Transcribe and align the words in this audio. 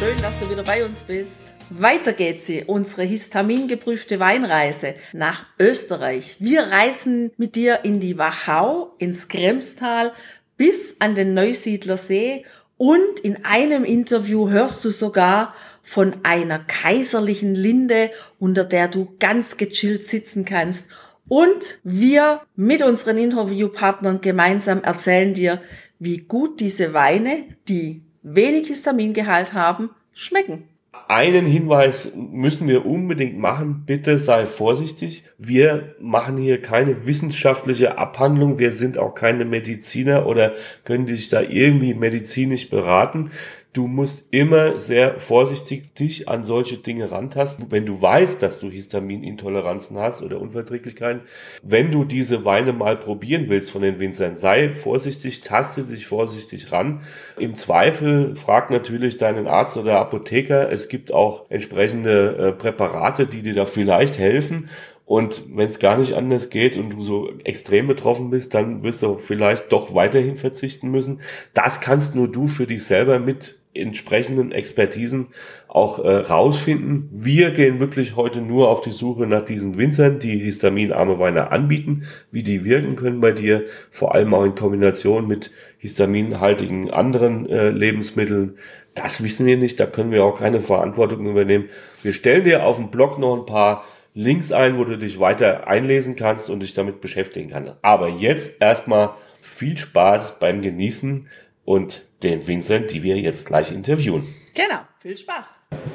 Schön, 0.00 0.16
dass 0.22 0.38
du 0.38 0.48
wieder 0.48 0.62
bei 0.62 0.82
uns 0.82 1.02
bist. 1.02 1.42
Weiter 1.68 2.14
geht 2.14 2.40
sie, 2.42 2.64
unsere 2.64 3.02
histamingeprüfte 3.02 4.18
Weinreise 4.18 4.94
nach 5.12 5.44
Österreich. 5.58 6.36
Wir 6.38 6.62
reisen 6.62 7.32
mit 7.36 7.54
dir 7.54 7.80
in 7.82 8.00
die 8.00 8.16
Wachau, 8.16 8.94
ins 8.96 9.28
Kremstal 9.28 10.12
bis 10.56 10.96
an 11.00 11.14
den 11.14 11.34
Neusiedler 11.34 11.98
See 11.98 12.46
und 12.78 13.20
in 13.20 13.44
einem 13.44 13.84
Interview 13.84 14.48
hörst 14.48 14.82
du 14.86 14.90
sogar 14.90 15.54
von 15.82 16.14
einer 16.22 16.60
kaiserlichen 16.60 17.54
Linde, 17.54 18.10
unter 18.38 18.64
der 18.64 18.88
du 18.88 19.16
ganz 19.18 19.58
gechillt 19.58 20.06
sitzen 20.06 20.46
kannst. 20.46 20.88
Und 21.28 21.78
wir 21.84 22.40
mit 22.56 22.82
unseren 22.82 23.18
Interviewpartnern 23.18 24.22
gemeinsam 24.22 24.82
erzählen 24.82 25.34
dir, 25.34 25.60
wie 25.98 26.16
gut 26.16 26.58
diese 26.60 26.94
Weine, 26.94 27.44
die 27.68 28.00
wenig 28.22 28.68
Histamingehalt 28.68 29.52
haben, 29.52 29.90
schmecken. 30.12 30.64
Einen 31.08 31.44
Hinweis 31.44 32.12
müssen 32.14 32.68
wir 32.68 32.86
unbedingt 32.86 33.36
machen. 33.36 33.82
Bitte 33.84 34.20
sei 34.20 34.46
vorsichtig. 34.46 35.24
Wir 35.38 35.96
machen 35.98 36.36
hier 36.36 36.62
keine 36.62 37.04
wissenschaftliche 37.04 37.98
Abhandlung. 37.98 38.60
Wir 38.60 38.72
sind 38.72 38.96
auch 38.96 39.14
keine 39.14 39.44
Mediziner 39.44 40.26
oder 40.26 40.52
können 40.84 41.06
dich 41.06 41.28
da 41.28 41.40
irgendwie 41.40 41.94
medizinisch 41.94 42.70
beraten. 42.70 43.30
Du 43.72 43.86
musst 43.86 44.26
immer 44.32 44.80
sehr 44.80 45.20
vorsichtig 45.20 45.94
dich 45.94 46.28
an 46.28 46.42
solche 46.42 46.78
Dinge 46.78 47.12
rantasten, 47.12 47.66
wenn 47.70 47.86
du 47.86 48.02
weißt, 48.02 48.42
dass 48.42 48.58
du 48.58 48.68
Histaminintoleranzen 48.68 49.96
hast 49.96 50.22
oder 50.22 50.40
Unverträglichkeiten. 50.40 51.22
Wenn 51.62 51.92
du 51.92 52.02
diese 52.02 52.44
Weine 52.44 52.72
mal 52.72 52.96
probieren 52.96 53.44
willst 53.48 53.70
von 53.70 53.82
den 53.82 54.00
Winzern, 54.00 54.36
sei 54.36 54.70
vorsichtig, 54.70 55.42
taste 55.42 55.84
dich 55.84 56.08
vorsichtig 56.08 56.72
ran. 56.72 57.02
Im 57.38 57.54
Zweifel 57.54 58.34
frag 58.34 58.72
natürlich 58.72 59.18
deinen 59.18 59.46
Arzt 59.46 59.76
oder 59.76 60.00
Apotheker. 60.00 60.72
Es 60.72 60.88
gibt 60.88 61.12
auch 61.12 61.48
entsprechende 61.48 62.36
äh, 62.38 62.52
Präparate, 62.52 63.26
die 63.26 63.42
dir 63.42 63.54
da 63.54 63.66
vielleicht 63.66 64.18
helfen. 64.18 64.68
Und 65.04 65.44
wenn 65.56 65.68
es 65.68 65.78
gar 65.78 65.96
nicht 65.96 66.14
anders 66.14 66.50
geht 66.50 66.76
und 66.76 66.90
du 66.90 67.04
so 67.04 67.30
extrem 67.44 67.86
betroffen 67.86 68.30
bist, 68.30 68.54
dann 68.54 68.82
wirst 68.82 69.02
du 69.02 69.16
vielleicht 69.16 69.70
doch 69.70 69.94
weiterhin 69.94 70.36
verzichten 70.36 70.90
müssen. 70.90 71.20
Das 71.54 71.80
kannst 71.80 72.16
nur 72.16 72.26
du 72.26 72.48
für 72.48 72.66
dich 72.66 72.84
selber 72.84 73.20
mit 73.20 73.59
entsprechenden 73.72 74.50
Expertisen 74.50 75.28
auch 75.68 76.00
äh, 76.00 76.08
rausfinden. 76.08 77.08
Wir 77.12 77.52
gehen 77.52 77.78
wirklich 77.78 78.16
heute 78.16 78.40
nur 78.40 78.68
auf 78.68 78.80
die 78.80 78.90
Suche 78.90 79.26
nach 79.26 79.42
diesen 79.42 79.78
Winzern, 79.78 80.18
die 80.18 80.38
histaminarme 80.38 81.18
Weine 81.20 81.52
anbieten, 81.52 82.04
wie 82.32 82.42
die 82.42 82.64
wirken 82.64 82.96
können 82.96 83.20
bei 83.20 83.30
dir, 83.30 83.64
vor 83.90 84.14
allem 84.14 84.34
auch 84.34 84.44
in 84.44 84.56
Kombination 84.56 85.28
mit 85.28 85.52
histaminhaltigen 85.78 86.90
anderen 86.90 87.48
äh, 87.48 87.70
Lebensmitteln. 87.70 88.58
Das 88.94 89.22
wissen 89.22 89.46
wir 89.46 89.56
nicht, 89.56 89.78
da 89.78 89.86
können 89.86 90.10
wir 90.10 90.24
auch 90.24 90.38
keine 90.38 90.60
Verantwortung 90.60 91.26
übernehmen. 91.26 91.68
Wir 92.02 92.12
stellen 92.12 92.44
dir 92.44 92.64
auf 92.64 92.76
dem 92.76 92.90
Blog 92.90 93.20
noch 93.20 93.36
ein 93.38 93.46
paar 93.46 93.84
Links 94.14 94.50
ein, 94.50 94.76
wo 94.76 94.84
du 94.84 94.98
dich 94.98 95.20
weiter 95.20 95.68
einlesen 95.68 96.16
kannst 96.16 96.50
und 96.50 96.60
dich 96.60 96.74
damit 96.74 97.00
beschäftigen 97.00 97.50
kannst. 97.50 97.74
Aber 97.82 98.08
jetzt 98.08 98.60
erstmal 98.60 99.10
viel 99.40 99.78
Spaß 99.78 100.40
beim 100.40 100.60
Genießen 100.60 101.28
und 101.64 102.09
den 102.22 102.46
Winzern, 102.46 102.86
die 102.86 103.02
wir 103.02 103.18
jetzt 103.18 103.46
gleich 103.46 103.72
interviewen. 103.72 104.26
Genau, 104.54 104.80
viel 105.00 105.16
Spaß. 105.16 105.46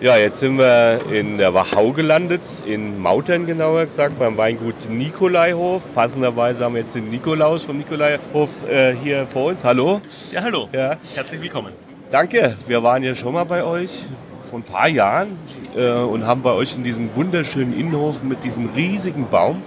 Ja, 0.02 0.18
jetzt 0.18 0.40
sind 0.40 0.58
wir 0.58 1.06
in 1.12 1.38
der 1.38 1.54
Wachau 1.54 1.92
gelandet, 1.92 2.42
in 2.66 3.00
Mautern 3.00 3.46
genauer 3.46 3.86
gesagt, 3.86 4.18
beim 4.18 4.38
Weingut 4.38 4.90
Nikolaihof. 4.90 5.94
Passenderweise 5.94 6.66
haben 6.66 6.74
wir 6.74 6.82
jetzt 6.82 6.96
den 6.96 7.10
Nikolaus 7.10 7.66
vom 7.66 7.78
Nikolaihof 7.78 8.68
äh, 8.68 8.96
hier 8.96 9.28
vor 9.28 9.46
uns. 9.46 9.64
Hallo. 9.64 10.02
Ja, 10.32 10.42
hallo. 10.42 10.70
Ja. 10.72 10.98
Herzlich 11.14 11.42
willkommen. 11.42 11.74
Danke, 12.10 12.56
wir 12.68 12.82
waren 12.82 13.04
ja 13.04 13.14
schon 13.14 13.34
mal 13.34 13.44
bei 13.44 13.64
euch 13.64 14.06
vor 14.50 14.60
ein 14.60 14.64
paar 14.64 14.88
Jahren 14.88 15.38
äh, 15.76 15.92
und 15.92 16.26
haben 16.26 16.42
bei 16.42 16.52
euch 16.52 16.76
in 16.76 16.84
diesem 16.84 17.14
wunderschönen 17.16 17.78
Innenhof 17.78 18.24
mit 18.24 18.44
diesem 18.44 18.70
riesigen 18.70 19.28
Baum, 19.30 19.64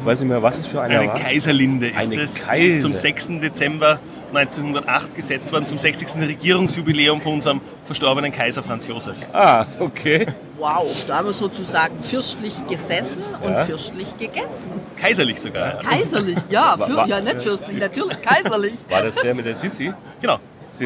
ich 0.00 0.06
weiß 0.06 0.20
nicht 0.20 0.28
mehr, 0.28 0.42
was 0.42 0.58
es 0.58 0.66
für 0.66 0.80
einer 0.80 1.00
Eine 1.00 1.08
war. 1.08 1.18
Kaiserlinde 1.18 1.88
ist 1.88 1.96
Eine 1.96 2.20
es. 2.20 2.34
Die 2.34 2.40
Kaiser. 2.40 2.76
ist 2.76 2.82
zum 2.82 2.92
6. 2.94 3.26
Dezember 3.40 3.98
1908 4.32 5.14
gesetzt 5.16 5.52
worden, 5.52 5.66
zum 5.66 5.78
60. 5.78 6.20
Regierungsjubiläum 6.22 7.20
von 7.20 7.34
unserem 7.34 7.60
verstorbenen 7.84 8.30
Kaiser 8.32 8.62
Franz 8.62 8.86
Josef. 8.86 9.16
Ah, 9.32 9.66
okay. 9.80 10.26
Wow, 10.58 10.88
da 11.06 11.16
haben 11.18 11.26
wir 11.26 11.32
sozusagen 11.32 12.02
fürstlich 12.02 12.54
gesessen 12.66 13.22
und 13.42 13.52
Ja. 13.52 13.64
fürstlich 13.64 14.16
gegessen. 14.18 14.70
Kaiserlich 15.00 15.40
sogar. 15.40 15.78
Kaiserlich, 15.78 16.36
ja, 16.50 16.76
für, 16.76 16.96
wa- 16.96 17.06
ja 17.06 17.20
nicht 17.20 17.40
fürstlich, 17.42 17.76
natürlich 17.80 18.20
kaiserlich. 18.22 18.74
War 18.88 19.02
das 19.02 19.16
der 19.16 19.34
mit 19.34 19.46
der 19.46 19.54
Sissi? 19.56 19.92
Genau. 20.20 20.38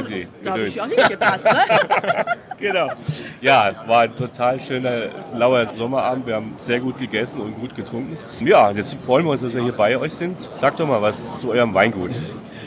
Sissi, 0.03 0.27
Da 0.43 0.53
habe 0.53 0.63
ich 0.65 0.75
ja 0.75 0.87
hingepasst, 0.87 1.45
ne? 1.45 1.59
Genau. 2.59 2.89
Ja, 3.41 3.73
war 3.87 4.03
ein 4.03 4.17
total 4.17 4.59
schöner, 4.61 5.09
lauer 5.35 5.67
Sommerabend. 5.67 6.27
Wir 6.27 6.37
haben 6.37 6.55
sehr 6.57 6.81
gut 6.81 6.99
gegessen 6.99 7.41
und 7.41 7.55
gut 7.61 7.75
getrunken. 7.75 8.17
Ja, 8.41 8.71
jetzt 8.71 8.97
freuen 9.05 9.25
wir 9.27 9.33
uns, 9.33 9.43
dass 9.43 9.53
wir 9.55 9.63
hier 9.63 9.73
bei 9.73 9.99
euch 9.99 10.15
sind. 10.15 10.41
Sagt 10.55 10.81
doch 10.81 10.87
mal 10.87 11.03
was 11.03 11.39
zu 11.41 11.51
eurem 11.51 11.75
Weingut. 11.75 12.13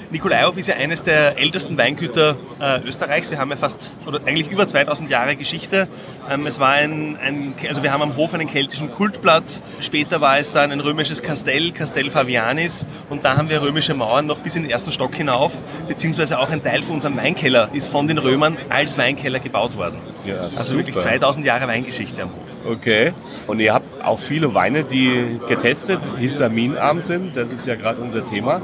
Nikolaihof 0.09 0.57
ist 0.57 0.68
ja 0.68 0.75
eines 0.75 1.03
der 1.03 1.38
ältesten 1.38 1.78
Weingüter 1.78 2.38
äh, 2.62 2.79
Österreichs. 2.88 3.29
Wir 3.29 3.40
haben 3.40 3.50
ja 3.50 3.57
fast, 3.57 3.91
oder 4.06 4.19
eigentlich 4.25 4.50
über 4.50 4.66
2000 4.66 5.09
Jahre 5.09 5.35
Geschichte. 5.35 5.88
Ähm, 6.29 6.45
es 6.45 6.59
war 6.59 6.72
ein, 6.72 7.18
ein, 7.18 7.53
also 7.68 7.84
wir 7.84 7.91
haben 7.91 8.01
am 8.01 8.16
Hof 8.16 8.34
einen 8.34 8.47
keltischen 8.47 8.90
Kultplatz. 8.91 9.62
Später 9.81 10.22
war 10.22 10.40
es 10.40 10.53
dann 10.53 10.72
ein 10.72 10.79
römisches 10.79 11.22
Kastell, 11.22 11.72
Castel 11.72 12.09
Fabianis. 12.09 12.85
Und 13.09 13.25
da 13.25 13.35
haben 13.35 13.50
wir 13.50 13.62
römische 13.62 13.94
Mauern 13.94 14.25
noch 14.28 14.40
bis 14.40 14.56
in 14.56 14.63
den 14.63 14.72
ersten 14.72 14.94
Stock 14.94 15.13
hinauf. 15.13 15.51
Beziehungsweise 15.90 16.40
auch 16.40 16.50
ein 16.50 16.63
Teil 16.63 16.84
von 16.84 16.96
unserem 16.96 17.17
Weinkeller 17.17 17.69
ist 17.73 17.90
von 17.90 18.07
den 18.07 18.17
Römern 18.17 18.57
als 18.69 18.97
Weinkeller 18.97 19.40
gebaut 19.40 19.75
worden. 19.75 19.97
Ja, 20.23 20.38
Also 20.38 20.63
super. 20.63 20.78
wirklich 20.78 20.97
2000 20.97 21.46
Jahre 21.46 21.67
Weingeschichte 21.67 22.23
am 22.23 22.29
Hof. 22.29 22.44
Okay. 22.66 23.13
Und 23.46 23.59
ihr 23.59 23.73
habt 23.73 23.88
auch 24.03 24.19
viele 24.19 24.53
Weine, 24.53 24.84
die 24.84 25.40
getestet, 25.47 26.00
histaminarm 26.17 27.01
sind. 27.01 27.35
Das 27.35 27.51
ist 27.51 27.67
ja 27.67 27.75
gerade 27.75 28.00
unser 28.01 28.25
Thema. 28.25 28.62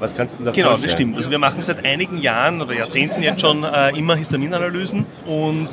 Was 0.00 0.14
kannst 0.14 0.38
du 0.38 0.44
da 0.44 0.50
Genau, 0.52 0.76
das 0.76 0.92
stimmt. 0.92 1.16
Also 1.16 1.30
wir 1.30 1.38
machen 1.38 1.60
seit 1.62 1.84
einigen 1.84 2.18
Jahren 2.18 2.60
oder 2.62 2.74
Jahrzehnten 2.74 3.22
jetzt 3.22 3.40
schon 3.40 3.64
äh, 3.64 3.90
immer 3.98 4.14
Histaminanalysen 4.16 5.06
und 5.26 5.68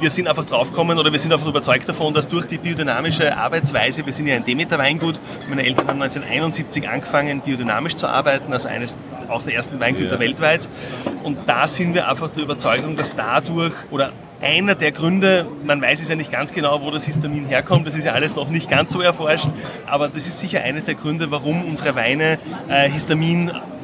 wir 0.00 0.10
sind 0.10 0.28
einfach 0.28 0.44
draufgekommen 0.44 0.98
oder 0.98 1.12
wir 1.12 1.18
sind 1.18 1.32
einfach 1.32 1.46
überzeugt 1.48 1.88
davon, 1.88 2.12
dass 2.14 2.28
durch 2.28 2.46
die 2.46 2.58
biodynamische 2.58 3.36
Arbeitsweise, 3.36 4.04
wir 4.04 4.12
sind 4.12 4.26
ja 4.26 4.36
ein 4.36 4.44
Demeter-Weingut, 4.44 5.20
meine 5.48 5.64
Eltern 5.64 5.88
haben 5.88 6.02
1971 6.02 6.88
angefangen, 6.88 7.40
biodynamisch 7.40 7.96
zu 7.96 8.06
arbeiten, 8.06 8.52
also 8.52 8.68
eines 8.68 8.96
auch 9.28 9.42
der 9.42 9.54
ersten 9.54 9.80
Weingüter 9.80 10.14
Ja. 10.14 10.20
weltweit. 10.20 10.68
Und 11.24 11.38
da 11.46 11.66
sind 11.66 11.94
wir 11.94 12.08
einfach 12.08 12.30
der 12.30 12.44
Überzeugung, 12.44 12.96
dass 12.96 13.14
dadurch 13.16 13.72
oder 13.90 14.12
einer 14.42 14.74
der 14.74 14.92
Gründe, 14.92 15.46
man 15.64 15.80
weiß 15.80 16.00
es 16.00 16.08
ja 16.08 16.14
nicht 16.14 16.30
ganz 16.30 16.52
genau, 16.52 16.82
wo 16.82 16.90
das 16.90 17.04
Histamin 17.04 17.46
herkommt, 17.46 17.86
das 17.86 17.94
ist 17.94 18.04
ja 18.04 18.12
alles 18.12 18.36
noch 18.36 18.48
nicht 18.48 18.68
ganz 18.70 18.92
so 18.92 19.00
erforscht, 19.00 19.48
aber 19.86 20.08
das 20.08 20.26
ist 20.26 20.40
sicher 20.40 20.62
eines 20.62 20.84
der 20.84 20.94
Gründe, 20.94 21.30
warum 21.30 21.64
unsere 21.64 21.94
Weine 21.94 22.38
äh, 22.68 22.88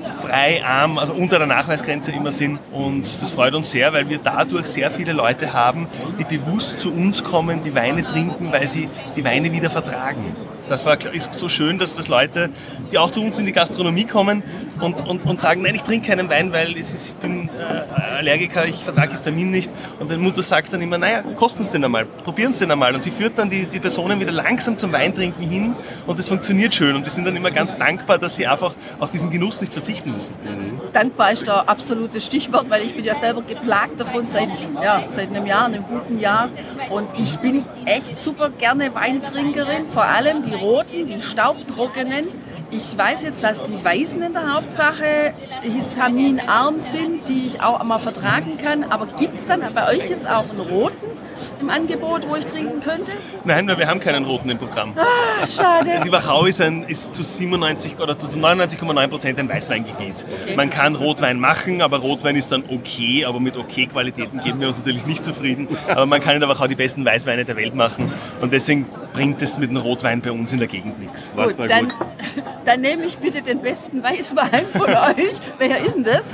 histaminfrei, 0.03 0.65
arm, 0.65 0.99
also 0.99 1.13
unter 1.13 1.39
der 1.39 1.47
Nachweisgrenze 1.47 2.13
immer 2.13 2.33
sind. 2.33 2.59
Und 2.73 3.03
das 3.23 3.31
freut 3.31 3.55
uns 3.55 3.71
sehr, 3.71 3.93
weil 3.93 4.09
wir 4.09 4.19
dadurch 4.19 4.67
sehr 4.67 4.91
viele 4.91 5.13
Leute 5.13 5.53
haben, 5.53 5.89
die 6.19 6.25
bewusst 6.25 6.81
zu 6.81 6.93
uns 6.93 7.25
kommen, 7.25 7.63
die 7.63 7.75
Weine 7.75 8.05
trinken, 8.05 8.53
weil 8.53 8.69
sie 8.69 8.89
die 9.17 9.25
Weine 9.25 9.53
wieder 9.53 9.71
vertragen. 9.71 10.37
Das 10.69 10.87
war, 10.87 10.97
ist 11.13 11.35
so 11.35 11.49
schön, 11.49 11.79
dass 11.79 11.97
das 11.97 12.09
Leute, 12.09 12.49
die 12.91 12.99
auch 12.99 13.11
zu 13.11 13.21
uns 13.21 13.39
in 13.39 13.47
die 13.47 13.53
Gastronomie 13.53 14.05
kommen 14.05 14.43
und, 14.81 15.07
und, 15.07 15.27
und 15.27 15.41
sagen, 15.41 15.63
nein, 15.63 15.75
ich 15.75 15.83
trinke 15.83 16.09
keinen 16.09 16.31
Wein, 16.31 16.53
weil 16.53 16.77
ist, 16.77 16.95
ich 16.95 17.15
bin 17.17 17.49
äh, 17.49 18.01
Allergiker, 18.19 18.67
ich 18.67 18.77
vertrage 18.77 19.11
Histamin 19.11 19.51
nicht. 19.51 19.71
Und 19.99 20.11
die 20.11 20.17
Mutter 20.17 20.43
sagt 20.43 20.73
dann 20.73 20.81
immer, 20.81 20.99
naja, 20.99 21.23
kosten 21.37 21.65
Sie 21.65 21.73
den 21.73 21.85
einmal, 21.85 22.07
probieren 22.07 22.53
Sie 22.53 22.61
den 22.61 22.71
einmal. 22.71 22.95
Und 22.95 23.03
sie 23.03 23.11
führt 23.11 23.39
dann 23.39 23.51
die, 23.51 23.67
die 23.67 23.81
Personen 23.81 24.21
wieder 24.21 24.33
langsam 24.33 24.79
zum 24.79 24.93
Weintrinken 24.93 25.47
hin 25.47 25.75
und 26.07 26.19
das 26.19 26.29
funktioniert 26.29 26.75
schön. 26.75 26.95
Und 26.95 27.07
die 27.07 27.11
sind 27.11 27.27
dann 27.27 27.37
immer 27.37 27.51
ganz 27.51 27.77
dankbar, 27.77 28.19
dass 28.19 28.37
sie 28.37 28.47
einfach 28.47 28.75
auf 28.99 29.11
diesen 29.11 29.31
Genuss 29.31 29.61
nicht 29.61 29.73
verzichten 29.73 29.92
müssen. 30.07 30.35
Dankbar 30.93 31.33
ist 31.33 31.47
da 31.47 31.61
absolute 31.67 32.21
Stichwort, 32.21 32.69
weil 32.69 32.83
ich 32.83 32.95
bin 32.95 33.05
ja 33.05 33.15
selber 33.15 33.43
geplagt 33.43 34.01
davon 34.01 34.27
seit, 34.29 34.51
ja, 34.83 35.05
seit 35.07 35.29
einem 35.29 35.47
Jahr, 35.47 35.67
einem 35.67 35.85
guten 35.85 36.19
Jahr. 36.19 36.51
Und 36.91 37.09
ich 37.19 37.39
bin 37.39 37.65
echt 37.85 38.19
super 38.19 38.51
gerne 38.51 38.95
Weintrinkerin, 38.95 39.89
vor 39.89 40.05
allem 40.05 40.43
die 40.43 40.55
roten, 40.55 41.07
die 41.07 41.21
staubtrockenen. 41.23 42.29
Ich 42.71 42.97
weiß 42.97 43.25
jetzt, 43.25 43.45
dass 43.45 43.63
die 43.65 43.85
Weißen 43.85 44.23
in 44.23 44.33
der 44.33 44.55
Hauptsache 44.55 45.35
histaminarm 45.61 46.81
sind, 46.81 47.29
die 47.29 47.47
ich 47.47 47.61
auch 47.61 47.81
einmal 47.81 47.99
vertragen 47.99 48.57
kann. 48.57 48.85
Aber 48.85 49.07
gibt 49.19 49.35
es 49.35 49.47
dann 49.47 49.63
bei 49.75 49.89
euch 49.89 50.09
jetzt 50.09 50.27
auch 50.27 50.49
einen 50.49 50.61
roten, 50.61 51.12
im 51.63 51.71
Angebot, 51.71 52.29
wo 52.29 52.37
ich 52.37 52.47
trinken 52.47 52.81
könnte? 52.81 53.13
Nein, 53.45 53.67
weil 53.69 53.79
wir 53.79 53.87
haben 53.87 54.01
keinen 54.01 54.25
roten 54.25 54.51
im 54.51 54.59
Programm. 54.59 54.95
Ah, 54.97 55.47
schade. 55.47 56.01
Die 56.05 56.13
Wachau 56.13 56.45
ist, 56.45 56.61
ein, 56.61 56.85
ist 56.85 57.15
zu 57.15 57.23
97 57.23 57.99
oder 57.99 58.19
zu 58.19 58.27
99,9 58.27 59.09
Prozent 59.09 59.39
ein 59.39 59.49
Weißweingebiet. 59.49 60.25
Okay. 60.43 60.57
Man 60.57 60.71
kann 60.71 60.95
Rotwein 60.97 61.39
machen, 61.39 61.81
aber 61.81 61.99
Rotwein 61.99 62.37
ist 62.37 62.53
dann 62.53 62.65
okay, 62.69 63.25
aber 63.25 63.41
mit 63.41 63.57
okay 63.57 63.87
Qualitäten 63.87 64.41
geben 64.41 64.61
wir 64.61 64.69
uns 64.69 64.79
natürlich 64.79 65.07
nicht 65.07 65.25
zufrieden. 65.25 65.69
Aber 65.89 66.07
man 66.07 66.21
kann 66.21 66.35
in 66.35 66.41
der 66.41 66.49
Wachau 66.49 66.67
die 66.67 66.75
besten 66.75 67.05
Weißweine 67.05 67.45
der 67.45 67.57
Welt 67.57 67.75
machen 67.75 68.13
und 68.41 68.53
deswegen 68.53 68.87
bringt 69.13 69.43
es 69.43 69.59
mit 69.59 69.71
dem 69.71 69.77
Rotwein 69.77 70.21
bei 70.21 70.33
uns 70.33 70.53
in 70.53 70.59
der 70.59 70.69
Gegend 70.69 70.99
nichts. 70.99 71.33
Gut, 71.37 71.55
dann, 71.69 71.89
gut. 71.89 71.97
dann 72.65 72.81
nehme 72.81 73.05
ich 73.05 73.19
bitte 73.19 73.43
den 73.43 73.61
besten 73.61 74.03
Weißwein 74.03 74.67
von 74.73 74.91
euch. 75.17 75.35
Welcher 75.59 75.79
ist 75.79 75.95
denn 75.95 76.05
das? 76.05 76.31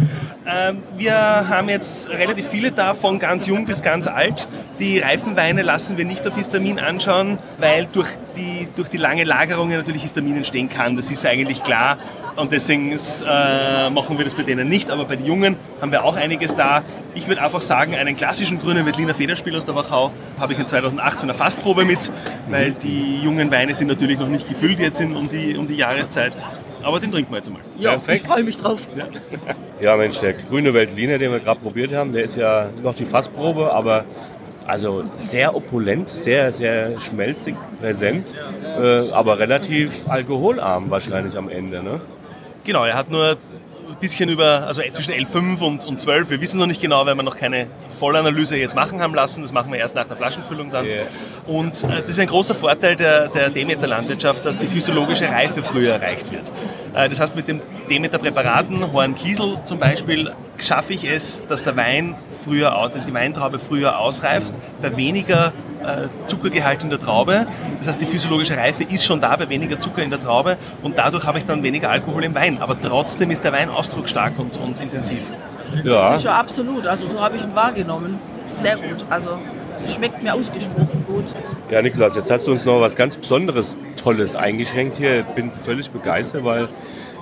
Ähm, 0.46 0.82
wir 0.96 1.14
haben 1.14 1.68
jetzt 1.68 2.08
relativ 2.08 2.48
viele 2.48 2.72
da, 2.72 2.94
von 2.94 3.18
ganz 3.18 3.46
jung 3.46 3.66
bis 3.66 3.82
ganz 3.82 4.06
alt. 4.06 4.48
Die 4.78 4.98
reifen 4.98 5.36
Weine 5.36 5.62
lassen 5.62 5.98
wir 5.98 6.04
nicht 6.04 6.26
auf 6.26 6.36
Histamin 6.36 6.78
anschauen, 6.78 7.38
weil 7.58 7.86
durch 7.86 8.08
die, 8.38 8.68
durch 8.76 8.88
die 8.88 8.96
lange 8.96 9.24
Lagerung 9.24 9.70
natürlich 9.70 10.02
Histamin 10.02 10.36
entstehen 10.36 10.68
kann. 10.68 10.96
Das 10.96 11.10
ist 11.10 11.26
eigentlich 11.26 11.62
klar 11.64 11.98
und 12.36 12.52
deswegen 12.52 12.92
äh, 12.92 13.90
machen 13.90 14.16
wir 14.16 14.24
das 14.24 14.34
bei 14.34 14.44
denen 14.44 14.68
nicht. 14.68 14.90
Aber 14.90 15.04
bei 15.04 15.16
den 15.16 15.26
Jungen 15.26 15.56
haben 15.80 15.90
wir 15.90 16.04
auch 16.04 16.16
einiges 16.16 16.54
da. 16.54 16.82
Ich 17.14 17.26
würde 17.26 17.42
einfach 17.42 17.62
sagen, 17.62 17.94
einen 17.94 18.16
klassischen 18.16 18.60
grünen 18.60 18.86
Veltliner 18.86 19.14
Federspiel 19.14 19.56
aus 19.56 19.64
der 19.64 19.74
Wachau 19.74 20.12
habe 20.38 20.52
ich 20.52 20.58
in 20.58 20.66
2018 20.66 21.28
eine 21.28 21.36
Fassprobe 21.36 21.84
mit, 21.84 22.12
weil 22.48 22.72
die 22.72 23.20
jungen 23.20 23.50
Weine 23.50 23.74
sind 23.74 23.88
natürlich 23.88 24.18
noch 24.18 24.28
nicht 24.28 24.48
gefüllt 24.48 24.78
jetzt 24.78 25.00
in, 25.00 25.16
um, 25.16 25.28
die, 25.28 25.56
um 25.56 25.66
die 25.66 25.76
Jahreszeit. 25.76 26.36
Aber 26.82 27.00
den 27.00 27.10
trinken 27.10 27.32
wir 27.32 27.38
jetzt 27.38 27.50
mal. 27.50 27.60
Ja, 27.78 27.90
Perfekt. 27.90 28.22
ich 28.22 28.30
freue 28.30 28.44
mich 28.44 28.56
drauf. 28.56 28.86
Ja. 28.96 29.06
ja, 29.80 29.96
Mensch, 29.96 30.18
der 30.20 30.34
grüne 30.34 30.72
Veltliner, 30.72 31.18
den 31.18 31.32
wir 31.32 31.40
gerade 31.40 31.60
probiert 31.60 31.92
haben, 31.92 32.12
der 32.12 32.22
ist 32.22 32.36
ja 32.36 32.68
noch 32.82 32.94
die 32.94 33.04
Fassprobe, 33.04 33.72
aber 33.72 34.04
also 34.68 35.04
sehr 35.16 35.56
opulent, 35.56 36.08
sehr, 36.08 36.52
sehr 36.52 37.00
schmelzig, 37.00 37.56
präsent, 37.80 38.34
äh, 38.62 39.10
aber 39.10 39.38
relativ 39.38 40.08
alkoholarm 40.08 40.90
wahrscheinlich 40.90 41.36
am 41.36 41.48
Ende. 41.48 41.82
Ne? 41.82 42.00
Genau, 42.64 42.84
er 42.84 42.94
hat 42.94 43.10
nur 43.10 43.36
ein 43.88 43.96
bisschen 44.00 44.28
über, 44.28 44.66
also 44.66 44.82
zwischen 44.92 45.14
L5 45.14 45.60
und, 45.60 45.84
und 45.84 46.00
12. 46.00 46.28
Wir 46.30 46.40
wissen 46.40 46.58
noch 46.58 46.66
nicht 46.66 46.82
genau, 46.82 47.06
weil 47.06 47.14
wir 47.14 47.22
noch 47.22 47.36
keine 47.36 47.66
Vollanalyse 47.98 48.56
jetzt 48.58 48.76
machen 48.76 49.00
haben 49.00 49.14
lassen. 49.14 49.42
Das 49.42 49.52
machen 49.52 49.72
wir 49.72 49.78
erst 49.78 49.94
nach 49.94 50.04
der 50.04 50.16
Flaschenfüllung 50.16 50.70
dann. 50.70 50.84
Yeah. 50.84 51.06
Und 51.46 51.82
äh, 51.84 52.02
das 52.02 52.10
ist 52.10 52.20
ein 52.20 52.26
großer 52.26 52.54
Vorteil 52.54 52.94
der, 52.94 53.28
der 53.28 53.48
Demeter-Landwirtschaft, 53.48 54.44
dass 54.44 54.58
die 54.58 54.66
physiologische 54.66 55.28
Reife 55.28 55.62
früher 55.62 55.94
erreicht 55.94 56.30
wird. 56.30 56.52
Äh, 56.94 57.08
das 57.08 57.20
heißt, 57.20 57.34
mit 57.34 57.48
dem 57.48 57.62
Demeter-Präparaten, 57.88 58.92
Horn-Kiesel 58.92 59.60
zum 59.64 59.78
Beispiel, 59.78 60.32
schaffe 60.58 60.92
ich 60.92 61.04
es, 61.04 61.40
dass 61.48 61.62
der 61.62 61.76
Wein 61.76 62.16
früher, 62.48 62.90
die 63.06 63.14
Weintraube 63.14 63.58
früher 63.58 63.98
ausreift, 63.98 64.52
bei 64.80 64.96
weniger 64.96 65.52
äh, 65.82 66.08
Zuckergehalt 66.26 66.82
in 66.82 66.90
der 66.90 66.98
Traube. 66.98 67.46
Das 67.78 67.88
heißt, 67.88 68.00
die 68.00 68.06
physiologische 68.06 68.56
Reife 68.56 68.84
ist 68.84 69.04
schon 69.04 69.20
da 69.20 69.36
bei 69.36 69.48
weniger 69.48 69.78
Zucker 69.80 70.02
in 70.02 70.10
der 70.10 70.20
Traube 70.20 70.56
und 70.82 70.98
dadurch 70.98 71.24
habe 71.24 71.38
ich 71.38 71.44
dann 71.44 71.62
weniger 71.62 71.90
Alkohol 71.90 72.24
im 72.24 72.34
Wein. 72.34 72.58
Aber 72.60 72.80
trotzdem 72.80 73.30
ist 73.30 73.44
der 73.44 73.52
Wein 73.52 73.68
ausdrucksstark 73.68 74.38
und, 74.38 74.56
und 74.56 74.80
intensiv. 74.80 75.30
Ja. 75.84 76.10
Das 76.10 76.18
ist 76.20 76.24
ja 76.24 76.32
absolut. 76.32 76.86
Also 76.86 77.06
so 77.06 77.20
habe 77.20 77.36
ich 77.36 77.44
ihn 77.44 77.54
wahrgenommen. 77.54 78.18
Sehr 78.50 78.76
gut. 78.76 79.04
Also 79.10 79.38
schmeckt 79.86 80.22
mir 80.22 80.34
ausgesprochen 80.34 81.04
gut. 81.06 81.24
Ja, 81.70 81.82
Niklas, 81.82 82.16
jetzt 82.16 82.30
hast 82.30 82.46
du 82.46 82.52
uns 82.52 82.64
noch 82.64 82.80
was 82.80 82.96
ganz 82.96 83.16
Besonderes, 83.16 83.76
Tolles 84.02 84.34
eingeschenkt 84.34 84.96
hier. 84.96 85.20
Ich 85.20 85.26
bin 85.34 85.52
völlig 85.52 85.90
begeistert, 85.90 86.44
weil 86.44 86.68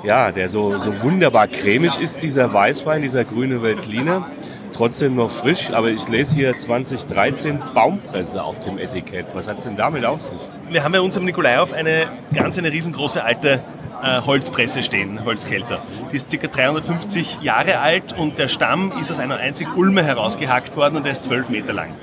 ja, 0.05 0.31
der 0.31 0.49
so, 0.49 0.79
so 0.79 1.03
wunderbar 1.03 1.49
cremig 1.49 1.99
ist, 1.99 2.23
dieser 2.23 2.53
Weißwein, 2.53 3.03
dieser 3.03 3.25
grüne 3.25 3.63
Veltliner 3.63 4.31
trotzdem 4.77 5.15
noch 5.15 5.31
frisch, 5.31 5.71
aber 5.73 5.89
ich 5.89 6.07
lese 6.07 6.35
hier 6.35 6.59
2013 6.59 7.61
Baumpresse 7.73 8.43
auf 8.43 8.61
dem 8.61 8.79
Etikett. 8.79 9.27
Was 9.33 9.49
hat 9.49 9.59
es 9.59 9.65
denn 9.65 9.77
damit 9.77 10.05
auf 10.05 10.21
sich? 10.21 10.37
Wir 10.69 10.85
haben 10.85 10.93
bei 10.93 11.01
uns 11.01 11.17
am 11.17 11.25
Nikolaev 11.25 11.73
eine 11.73 12.07
ganz 12.35 12.59
eine 12.59 12.71
riesengroße 12.71 13.25
alte 13.25 13.63
äh, 14.03 14.21
Holzpresse 14.21 14.83
stehen, 14.83 15.25
Holzkälter. 15.25 15.83
Die 16.13 16.17
ist 16.17 16.29
ca. 16.29 16.47
350 16.47 17.39
Jahre 17.41 17.79
alt 17.79 18.13
und 18.13 18.39
der 18.39 18.49
Stamm 18.49 18.93
ist 19.01 19.11
aus 19.11 19.19
einer 19.19 19.37
einzigen 19.37 19.73
Ulme 19.75 20.05
herausgehackt 20.05 20.77
worden 20.77 20.97
und 20.97 21.05
der 21.05 21.13
ist 21.13 21.25
12 21.25 21.49
Meter 21.49 21.73
lang. 21.73 21.95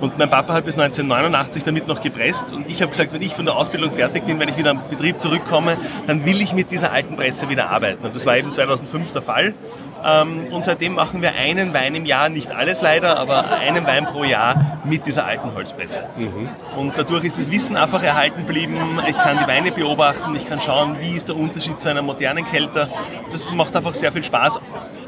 Und 0.00 0.16
mein 0.16 0.30
Papa 0.30 0.54
hat 0.54 0.64
bis 0.64 0.74
1989 0.74 1.64
damit 1.64 1.86
noch 1.86 2.00
gepresst 2.00 2.54
und 2.54 2.66
ich 2.66 2.80
habe 2.80 2.92
gesagt, 2.92 3.12
wenn 3.12 3.20
ich 3.20 3.34
von 3.34 3.44
der 3.44 3.56
Ausbildung 3.56 3.92
fertig 3.92 4.24
bin, 4.24 4.38
wenn 4.38 4.48
ich 4.48 4.56
wieder 4.56 4.70
am 4.70 4.88
Betrieb 4.88 5.20
zurückkomme, 5.20 5.76
dann 6.06 6.24
will 6.24 6.40
ich 6.40 6.54
mit 6.54 6.70
dieser 6.70 6.92
alten 6.92 7.16
Presse 7.16 7.50
wieder 7.50 7.68
arbeiten. 7.68 8.06
Und 8.06 8.16
das 8.16 8.24
war 8.24 8.38
eben 8.38 8.52
2005 8.52 9.12
der 9.12 9.20
Fall. 9.20 9.54
Ähm, 10.04 10.46
und 10.50 10.64
seitdem 10.64 10.94
machen 10.94 11.22
wir 11.22 11.34
einen 11.34 11.72
Wein 11.74 11.94
im 11.94 12.04
Jahr, 12.04 12.28
nicht 12.28 12.52
alles 12.52 12.82
leider, 12.82 13.18
aber 13.18 13.50
einen 13.50 13.86
Wein 13.86 14.06
pro 14.06 14.24
Jahr 14.24 14.80
mit 14.84 15.06
dieser 15.06 15.26
alten 15.26 15.54
Holzpresse. 15.54 16.04
Mhm. 16.16 16.48
Und 16.76 16.96
dadurch 16.96 17.24
ist 17.24 17.38
das 17.38 17.50
Wissen 17.50 17.76
einfach 17.76 18.02
erhalten 18.02 18.46
geblieben. 18.46 18.76
Ich 19.08 19.16
kann 19.16 19.38
die 19.38 19.46
Weine 19.46 19.72
beobachten, 19.72 20.34
ich 20.34 20.48
kann 20.48 20.60
schauen, 20.60 20.98
wie 21.00 21.16
ist 21.16 21.28
der 21.28 21.36
Unterschied 21.36 21.80
zu 21.80 21.88
einer 21.88 22.02
modernen 22.02 22.46
Kälter. 22.46 22.88
Das 23.30 23.52
macht 23.52 23.74
einfach 23.74 23.94
sehr 23.94 24.12
viel 24.12 24.24
Spaß, 24.24 24.60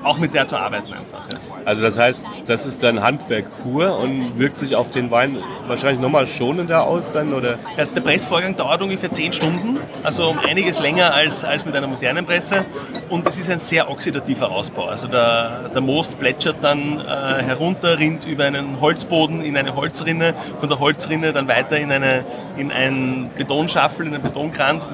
auch 0.04 0.18
mit 0.18 0.34
der 0.34 0.46
zu 0.46 0.56
arbeiten 0.56 0.92
einfach. 0.92 1.24
Ja. 1.32 1.38
Also 1.64 1.82
das 1.82 1.98
heißt, 1.98 2.24
das 2.46 2.64
ist 2.64 2.82
dann 2.82 3.02
Handwerk 3.02 3.44
pur 3.62 3.98
und 3.98 4.38
wirkt 4.38 4.58
sich 4.58 4.74
auf 4.74 4.90
den 4.90 5.10
Wein 5.10 5.36
wahrscheinlich 5.66 6.00
nochmal 6.00 6.26
schonender 6.26 6.84
aus 6.84 7.12
dann, 7.12 7.34
oder? 7.34 7.58
Ja, 7.76 7.84
der 7.84 8.00
Pressvorgang 8.00 8.56
dauert 8.56 8.80
ungefähr 8.80 9.12
10 9.12 9.34
Stunden, 9.34 9.78
also 10.02 10.30
um 10.30 10.38
einiges 10.38 10.80
länger 10.80 11.12
als, 11.12 11.44
als 11.44 11.66
mit 11.66 11.76
einer 11.76 11.86
modernen 11.86 12.24
Presse 12.24 12.64
und 13.10 13.26
es 13.26 13.38
ist 13.38 13.50
ein 13.50 13.58
sehr 13.58 13.90
oxidativer 13.90 14.50
Ausbau. 14.50 14.86
Also 14.86 15.08
der, 15.08 15.68
der 15.68 15.80
Most 15.80 16.18
plätschert 16.18 16.56
dann 16.62 17.00
äh, 17.00 17.42
herunter, 17.42 17.98
rinnt 17.98 18.24
über 18.24 18.44
einen 18.44 18.80
Holzboden 18.80 19.42
in 19.42 19.56
eine 19.56 19.74
Holzrinne, 19.74 20.34
von 20.60 20.68
der 20.68 20.78
Holzrinne 20.78 21.32
dann 21.32 21.48
weiter 21.48 21.78
in, 21.78 21.92
eine, 21.92 22.24
in 22.56 22.72
einen 22.72 23.30
Betonschaffel, 23.36 24.06
in 24.06 24.14
einen 24.14 24.22
Betonkrant, 24.22 24.86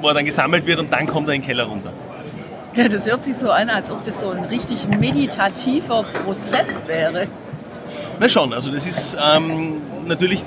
wo 0.00 0.08
er 0.08 0.14
dann 0.14 0.24
gesammelt 0.24 0.66
wird 0.66 0.78
und 0.78 0.92
dann 0.92 1.06
kommt 1.06 1.28
er 1.28 1.34
in 1.34 1.42
den 1.42 1.46
Keller 1.46 1.64
runter. 1.64 1.92
Ja, 2.74 2.88
das 2.88 3.04
hört 3.06 3.22
sich 3.24 3.36
so 3.36 3.50
an, 3.50 3.68
als 3.68 3.90
ob 3.90 4.04
das 4.04 4.20
so 4.20 4.30
ein 4.30 4.44
richtig 4.44 4.88
meditativer 4.88 6.04
Prozess 6.04 6.82
wäre. 6.86 7.28
Na 8.18 8.28
schon, 8.28 8.52
also 8.52 8.70
das 8.70 8.86
ist 8.86 9.16
ähm, 9.22 9.82
natürlich, 10.06 10.42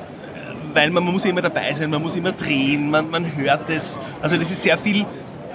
weil 0.74 0.89
man, 0.89 1.04
man 1.04 1.13
muss 1.13 1.25
immer 1.25 1.42
dabei 1.42 1.72
sein, 1.74 1.89
man 1.89 2.01
muss 2.01 2.16
immer 2.16 2.31
drehen, 2.31 2.89
man, 2.89 3.10
man 3.10 3.36
hört 3.36 3.69
es. 3.69 4.00
Also 4.22 4.38
das 4.38 4.50
ist 4.50 4.63
sehr 4.63 4.77
viel 4.77 5.06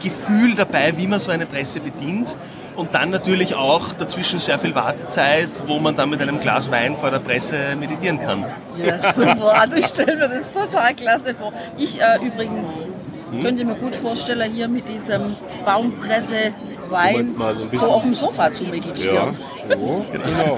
Gefühl 0.00 0.55
dabei, 0.55 0.96
wie 0.96 1.06
man 1.06 1.19
so 1.19 1.31
eine 1.31 1.46
Presse 1.46 1.81
bedient. 1.81 2.37
Und 2.76 2.94
dann 2.94 3.11
natürlich 3.11 3.55
auch 3.55 3.93
dazwischen 3.93 4.38
sehr 4.38 4.58
viel 4.58 4.75
Wartezeit, 4.75 5.64
wo 5.66 5.78
man 5.78 5.96
dann 5.96 6.08
mit 6.08 6.23
einem 6.23 6.40
Glas 6.40 6.70
Wein 6.70 6.96
vor 6.96 7.11
der 7.11 7.19
Presse 7.19 7.76
meditieren 7.78 8.20
kann. 8.20 8.44
Ja, 8.76 8.99
super. 9.12 9.61
Also 9.61 9.76
ich 9.76 9.87
stelle 9.87 10.16
mir 10.16 10.28
das 10.28 10.52
total 10.52 10.94
klasse 10.94 11.34
vor. 11.34 11.52
Ich 11.76 12.00
äh, 12.00 12.25
übrigens 12.25 12.87
hm? 13.31 13.43
Könnte 13.43 13.65
mir 13.65 13.75
gut 13.75 13.97
vorstellen, 13.97 14.52
hier 14.52 14.69
mit 14.69 14.88
diesem 14.88 15.37
Baumpresse 15.64 16.52
Wein 16.90 17.35
so, 17.35 17.78
so, 17.78 17.87
auf 17.87 18.02
dem 18.02 18.14
Sofa 18.14 18.52
zu 18.52 18.64
meditieren. 18.64 19.37
Ja, 19.69 19.76
so, 19.76 20.04
genau. 20.11 20.57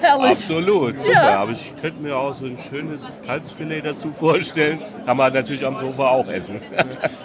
Herrlich. 0.00 0.30
Absolut, 0.32 1.00
super. 1.00 1.12
Ja. 1.12 1.38
Aber 1.38 1.52
ich 1.52 1.72
könnte 1.80 2.02
mir 2.02 2.16
auch 2.16 2.34
so 2.34 2.46
ein 2.46 2.58
schönes 2.58 3.20
Kalbsfilet 3.24 3.82
dazu 3.82 4.12
vorstellen. 4.12 4.80
Kann 5.06 5.16
man 5.16 5.32
natürlich 5.32 5.64
am 5.64 5.78
Sofa 5.78 6.08
auch 6.08 6.26
essen. 6.28 6.60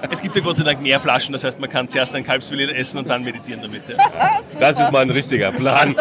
Es 0.09 0.21
gibt 0.21 0.35
ja 0.35 0.41
Gott 0.41 0.57
sei 0.57 0.63
Dank 0.63 0.81
mehr 0.81 0.99
Flaschen, 0.99 1.33
das 1.33 1.43
heißt, 1.43 1.59
man 1.59 1.69
kann 1.69 1.89
zuerst 1.89 2.13
ein 2.15 2.23
Kalbsfilet 2.23 2.71
essen 2.71 2.99
und 2.99 3.09
dann 3.09 3.23
meditieren 3.23 3.61
damit. 3.61 3.89
Ja. 3.89 3.97
Das 4.59 4.79
ist 4.79 4.91
mal 4.91 5.01
ein 5.01 5.09
richtiger 5.09 5.51
Plan. 5.51 5.95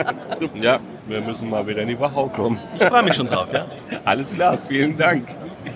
ja, 0.54 0.78
wir 1.06 1.20
müssen 1.20 1.48
mal 1.48 1.66
wieder 1.66 1.82
in 1.82 1.88
die 1.88 1.98
Wachau 1.98 2.28
kommen. 2.28 2.58
Ich 2.78 2.84
freue 2.84 3.02
mich 3.02 3.14
schon 3.14 3.28
drauf, 3.28 3.48
ja. 3.52 3.66
Alles 4.04 4.32
klar, 4.32 4.58
vielen 4.68 4.96
Dank. 4.96 5.28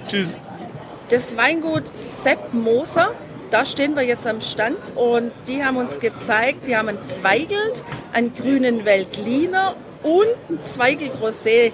Tschüss 0.09 0.37
das 1.11 1.37
Weingut 1.37 1.85
Sepp 1.93 2.55
Moser. 2.55 3.11
Da 3.51 3.67
stehen 3.67 3.97
wir 3.97 4.05
jetzt 4.05 4.29
am 4.29 4.41
Stand 4.41 4.93
und 4.95 5.33
die 5.49 5.65
haben 5.65 5.77
uns 5.77 5.99
gezeigt, 5.99 6.69
die 6.69 6.77
haben 6.77 6.89
ein 6.89 7.03
Zweigelt, 7.03 7.83
einen 8.13 8.33
grünen 8.33 8.85
Weltliner 8.85 9.75
und 10.05 10.29
ein 10.49 10.63
Zweigelt 10.63 11.17
Rosé. 11.17 11.73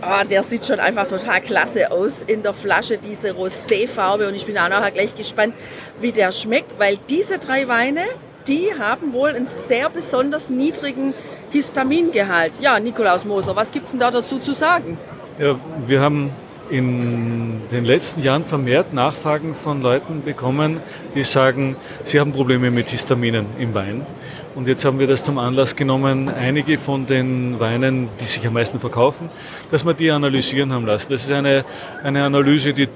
Ah, 0.00 0.24
der 0.24 0.42
sieht 0.42 0.66
schon 0.66 0.80
einfach 0.80 1.06
total 1.06 1.40
klasse 1.40 1.92
aus 1.92 2.22
in 2.26 2.42
der 2.42 2.52
Flasche, 2.52 2.98
diese 2.98 3.30
Roséfarbe. 3.30 4.26
Und 4.26 4.34
ich 4.34 4.44
bin 4.44 4.58
auch 4.58 4.68
nachher 4.68 4.90
gleich 4.90 5.14
gespannt, 5.14 5.54
wie 6.00 6.10
der 6.10 6.32
schmeckt, 6.32 6.78
weil 6.80 6.98
diese 7.08 7.38
drei 7.38 7.68
Weine, 7.68 8.02
die 8.48 8.72
haben 8.76 9.12
wohl 9.12 9.30
einen 9.30 9.46
sehr 9.46 9.88
besonders 9.88 10.50
niedrigen 10.50 11.14
Histamingehalt. 11.50 12.60
Ja, 12.60 12.80
Nikolaus 12.80 13.24
Moser, 13.24 13.54
was 13.54 13.70
gibt 13.70 13.84
es 13.86 13.92
denn 13.92 14.00
da 14.00 14.10
dazu 14.10 14.40
zu 14.40 14.52
sagen? 14.52 14.98
Ja, 15.38 15.58
wir 15.86 16.00
haben 16.00 16.32
in 16.70 17.62
den 17.70 17.84
letzten 17.84 18.22
Jahren 18.22 18.44
vermehrt 18.44 18.92
Nachfragen 18.92 19.54
von 19.54 19.82
Leuten 19.82 20.22
bekommen, 20.22 20.80
die 21.14 21.24
sagen, 21.24 21.76
sie 22.04 22.20
haben 22.20 22.32
Probleme 22.32 22.70
mit 22.70 22.88
Histaminen 22.88 23.46
im 23.58 23.74
Wein. 23.74 24.06
Und 24.54 24.68
jetzt 24.68 24.84
haben 24.84 24.98
wir 24.98 25.06
das 25.06 25.22
zum 25.22 25.38
Anlass 25.38 25.74
genommen, 25.76 26.28
einige 26.28 26.78
von 26.78 27.06
den 27.06 27.58
Weinen, 27.60 28.08
die 28.20 28.24
sich 28.24 28.46
am 28.46 28.52
meisten 28.52 28.80
verkaufen, 28.80 29.28
dass 29.70 29.84
wir 29.84 29.94
die 29.94 30.10
analysieren 30.10 30.72
haben 30.72 30.86
lassen. 30.86 31.08
Das 31.10 31.24
ist 31.24 31.32
eine, 31.32 31.64
eine 32.02 32.24
Analyse, 32.24 32.72
die 32.72 32.88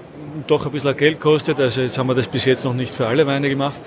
doch 0.51 0.67
ein 0.67 0.73
bisschen 0.73 0.97
Geld 0.97 1.21
kostet. 1.21 1.61
Also 1.61 1.83
jetzt 1.83 1.99
haben 1.99 2.09
wir 2.09 2.15
das 2.15 2.29
bis 2.29 2.45
jetzt 2.45 2.65
noch 2.65 2.75
nicht 2.75 2.95
für 2.95 3.07
alle 3.07 3.27
Weine 3.27 3.49
gemacht, 3.49 3.81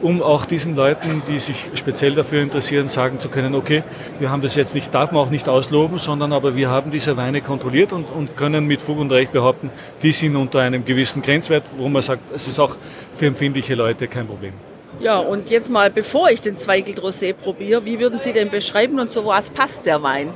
um 0.00 0.22
auch 0.22 0.44
diesen 0.44 0.74
Leuten, 0.74 1.22
die 1.28 1.38
sich 1.38 1.70
speziell 1.74 2.14
dafür 2.14 2.42
interessieren, 2.42 2.88
sagen 2.88 3.18
zu 3.18 3.28
können, 3.28 3.54
okay, 3.54 3.82
wir 4.18 4.30
haben 4.30 4.42
das 4.42 4.56
jetzt 4.56 4.74
nicht, 4.74 4.94
darf 4.94 5.12
man 5.12 5.22
auch 5.22 5.30
nicht 5.30 5.48
ausloben, 5.48 5.98
sondern 5.98 6.32
aber 6.32 6.56
wir 6.56 6.70
haben 6.70 6.90
diese 6.90 7.16
Weine 7.16 7.40
kontrolliert 7.40 7.92
und, 7.92 8.10
und 8.10 8.36
können 8.36 8.66
mit 8.66 8.82
Fug 8.82 8.98
und 8.98 9.12
Recht 9.12 9.32
behaupten, 9.32 9.70
die 10.02 10.12
sind 10.12 10.36
unter 10.36 10.60
einem 10.60 10.84
gewissen 10.84 11.22
Grenzwert, 11.22 11.64
wo 11.76 11.88
man 11.88 12.02
sagt, 12.02 12.22
es 12.34 12.48
ist 12.48 12.58
auch 12.58 12.76
für 13.12 13.26
empfindliche 13.26 13.74
Leute 13.74 14.08
kein 14.08 14.26
Problem. 14.26 14.52
Ja, 15.00 15.18
und 15.18 15.50
jetzt 15.50 15.70
mal, 15.70 15.90
bevor 15.90 16.30
ich 16.30 16.40
den 16.40 16.56
Zweigelt 16.56 17.00
Rosé 17.00 17.32
probiere, 17.32 17.84
wie 17.84 17.98
würden 17.98 18.20
Sie 18.20 18.32
den 18.32 18.50
beschreiben 18.50 19.00
und 19.00 19.10
zu 19.10 19.26
was 19.26 19.50
passt 19.50 19.86
der 19.86 20.02
Wein? 20.02 20.32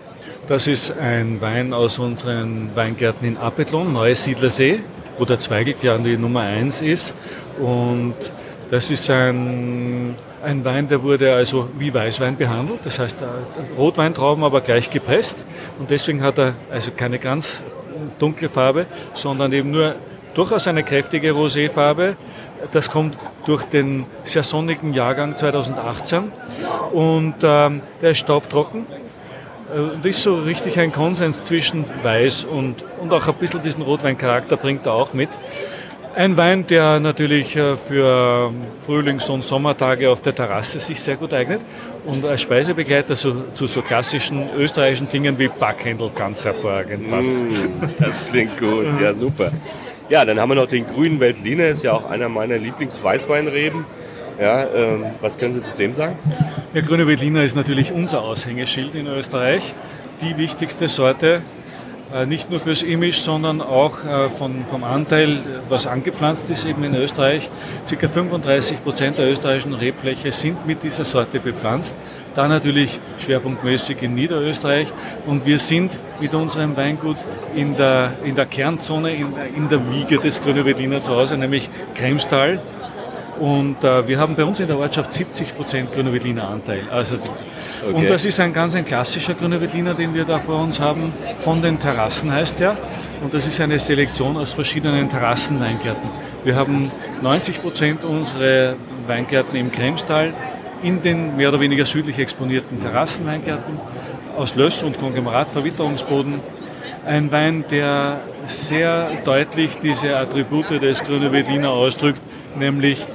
Das 0.49 0.66
ist 0.66 0.90
ein 0.90 1.40
Wein 1.40 1.73
aus 1.73 1.99
unseren 1.99 2.70
Weingärten 2.75 3.26
in 3.26 3.37
Apethlon, 3.37 3.92
Neusiedlersee, 3.92 4.80
wo 5.18 5.25
der 5.25 5.38
Zweigelt 5.38 5.82
die 5.82 6.16
Nummer 6.16 6.40
1 6.40 6.82
ist. 6.82 7.14
Und 7.60 8.14
das 8.70 8.90
ist 8.90 9.10
ein, 9.10 10.14
ein 10.42 10.64
Wein, 10.64 10.88
der 10.88 11.02
wurde 11.02 11.32
also 11.34 11.68
wie 11.78 11.92
Weißwein 11.92 12.37
behandelt, 12.37 12.80
das 12.84 12.98
heißt 12.98 13.22
äh, 13.22 13.26
Rotweintrauben 13.76 14.44
aber 14.44 14.60
gleich 14.60 14.90
gepresst. 14.90 15.44
Und 15.78 15.90
deswegen 15.90 16.22
hat 16.22 16.38
er 16.38 16.54
also 16.70 16.90
keine 16.90 17.18
ganz 17.18 17.64
dunkle 18.18 18.48
Farbe, 18.48 18.87
sondern 19.14 19.52
eben 19.52 19.70
nur 19.70 19.96
durchaus 20.34 20.68
eine 20.68 20.84
kräftige 20.84 21.32
Roséfarbe. 21.32 22.16
Das 22.72 22.90
kommt 22.90 23.16
durch 23.46 23.64
den 23.64 24.06
sehr 24.25 24.42
sonnigen 24.42 24.92
Jahrgang 24.92 25.34
2018 25.34 26.30
und 26.92 27.34
ähm, 27.42 27.80
der 28.02 28.10
ist 28.10 28.18
staubtrocken. 28.18 28.87
Und 29.75 30.06
ist 30.06 30.22
so 30.22 30.37
richtig 30.37 30.78
ein 30.78 30.92
Konsens 30.92 31.44
zwischen 31.44 31.84
Weiß 32.02 32.44
und, 32.44 32.84
und 33.00 33.12
auch 33.12 33.28
ein 33.28 33.34
bisschen 33.34 33.62
diesen 33.62 33.82
Rotweincharakter 33.82 34.56
bringt 34.56 34.87
er 34.87 34.94
auch 34.94 35.12
mit. 35.12 35.28
Ein 36.14 36.37
Wein, 36.37 36.66
der 36.66 36.98
natürlich 36.98 37.54
äh, 37.54 37.76
für 37.76 38.52
Frühlings- 38.84 39.28
und 39.28 39.44
Sommertage 39.44 40.10
auf 40.10 40.20
der 40.20 40.34
Terrasse 40.34 40.80
sich 40.80 41.00
sehr 41.00 41.16
gut 41.16 41.32
eignet 41.32 41.60
und 42.06 42.25
als 42.25 42.40
Speisebegleiter 42.42 43.14
zu, 43.14 43.44
zu 43.52 43.66
so 43.66 43.82
klassischen 43.82 44.48
österreichischen 44.56 45.08
Dingen 45.08 45.38
wie 45.38 45.48
Backhändel 45.48 46.10
ganz 46.14 46.44
hervorragend 46.44 47.08
passt. 47.08 47.30
Mm, 47.30 47.48
das 47.98 48.25
klingt 48.30 48.58
gut, 48.58 48.87
ja 49.00 49.14
super. 49.14 49.52
Ja, 50.08 50.25
dann 50.25 50.40
haben 50.40 50.48
wir 50.48 50.56
noch 50.56 50.66
den 50.66 50.87
grünen 50.87 51.20
Weltliner, 51.20 51.68
ist 51.68 51.84
ja 51.84 51.92
auch 51.92 52.10
einer 52.10 52.28
meiner 52.28 52.56
Lieblingsweißweinreben. 52.56 53.84
Ja, 54.40 54.64
ähm, 54.73 55.07
was 55.21 55.37
können 55.37 55.54
Sie 55.54 55.62
zu 55.62 55.76
dem 55.76 55.95
sagen? 55.95 56.16
Der 56.73 56.83
grüne 56.83 57.07
Veltliner 57.09 57.42
ist 57.42 57.57
natürlich 57.57 57.92
unser 57.92 58.23
Aushängeschild 58.23 58.95
in 58.95 59.09
Österreich. 59.09 59.75
Die 60.21 60.38
wichtigste 60.38 60.88
Sorte, 60.88 61.42
äh, 62.14 62.25
nicht 62.25 62.49
nur 62.49 62.61
fürs 62.61 62.85
Image, 62.85 63.16
sondern 63.16 63.61
auch 63.61 64.04
äh, 64.04 64.30
von, 64.30 64.64
vom 64.64 64.85
Anteil, 64.85 65.38
was 65.68 65.88
angepflanzt 65.88 66.49
ist 66.50 66.64
eben 66.66 66.85
in 66.85 66.95
Österreich. 66.95 67.50
Circa 67.85 68.09
35 68.09 68.85
Prozent 68.85 69.18
der 69.18 69.28
österreichischen 69.28 69.75
Rebfläche 69.75 70.30
sind 70.30 70.64
mit 70.66 70.85
dieser 70.85 71.04
Sorte 71.04 71.40
bepflanzt. 71.40 71.97
Da 72.35 72.47
natürlich 72.47 73.00
schwerpunktmäßig 73.18 74.02
in 74.02 74.14
Niederösterreich. 74.14 74.92
Und 75.26 75.47
wir 75.47 75.59
sind 75.59 75.99
mit 76.21 76.33
unserem 76.33 76.76
Weingut 76.76 77.16
in 77.57 77.75
der, 77.75 78.12
in 78.25 78.37
der 78.37 78.47
Kernzone, 78.47 79.14
in, 79.14 79.35
in 79.57 79.68
der 79.68 79.80
Wiege 79.92 80.18
des 80.18 80.40
Grüne 80.40 80.64
Veltliner 80.64 81.02
zu 81.02 81.16
Hause, 81.16 81.37
nämlich 81.37 81.68
Kremstal. 81.95 82.61
Und 83.38 83.85
äh, 83.85 84.07
wir 84.09 84.18
haben 84.18 84.35
bei 84.35 84.45
uns 84.45 84.59
in 84.59 84.66
der 84.66 84.78
Ortschaft 84.78 85.12
70 85.12 85.57
Prozent 85.57 85.92
Grüner 85.92 86.12
Veltliner 86.12 86.49
Anteil. 86.49 86.83
Also, 86.90 87.16
okay. 87.16 87.95
Und 87.95 88.11
das 88.11 88.25
ist 88.25 88.40
ein 88.40 88.52
ganz 88.52 88.75
ein 88.75 88.85
klassischer 88.85 89.35
Grüner 89.35 89.61
Veltliner, 89.61 89.95
den 89.95 90.14
wir 90.14 90.25
da 90.25 90.38
vor 90.40 90.61
uns 90.61 90.80
haben. 90.80 91.12
Von 91.38 91.62
den 91.62 91.78
Terrassen 91.78 92.33
heißt 92.33 92.61
er. 92.61 92.76
Und 93.23 93.35
das 93.35 93.47
ist 93.47 93.61
eine 93.61 93.78
Selektion 93.78 94.37
aus 94.37 94.52
verschiedenen 94.52 95.09
Terrassenweingärten. 95.09 96.09
Wir 96.45 96.57
haben 96.57 96.90
90 97.23 97.62
Prozent 97.62 98.04
unserer 98.04 98.75
Weingärten 99.07 99.57
im 99.57 99.71
Kremstal 99.71 100.35
in 100.83 101.02
den 101.02 101.37
mehr 101.37 101.49
oder 101.49 101.61
weniger 101.61 101.87
südlich 101.87 102.18
exponierten 102.18 102.80
Terrassenweingärten 102.80 103.80
aus 104.37 104.54
Löss- 104.54 104.83
und 104.83 104.99
Konglomeratverwitterungsboden. 104.99 106.40
Ein 107.04 107.33
Wein, 107.33 107.64
der 107.71 108.21
sehr 108.47 109.11
deutlich 109.25 109.78
diese 109.78 110.16
Attribute 110.16 110.83
des 110.83 111.02
Grüne 111.04 111.33
Veltliner 111.33 111.71
ausdrückt, 111.71 112.21
nämlich 112.57 113.07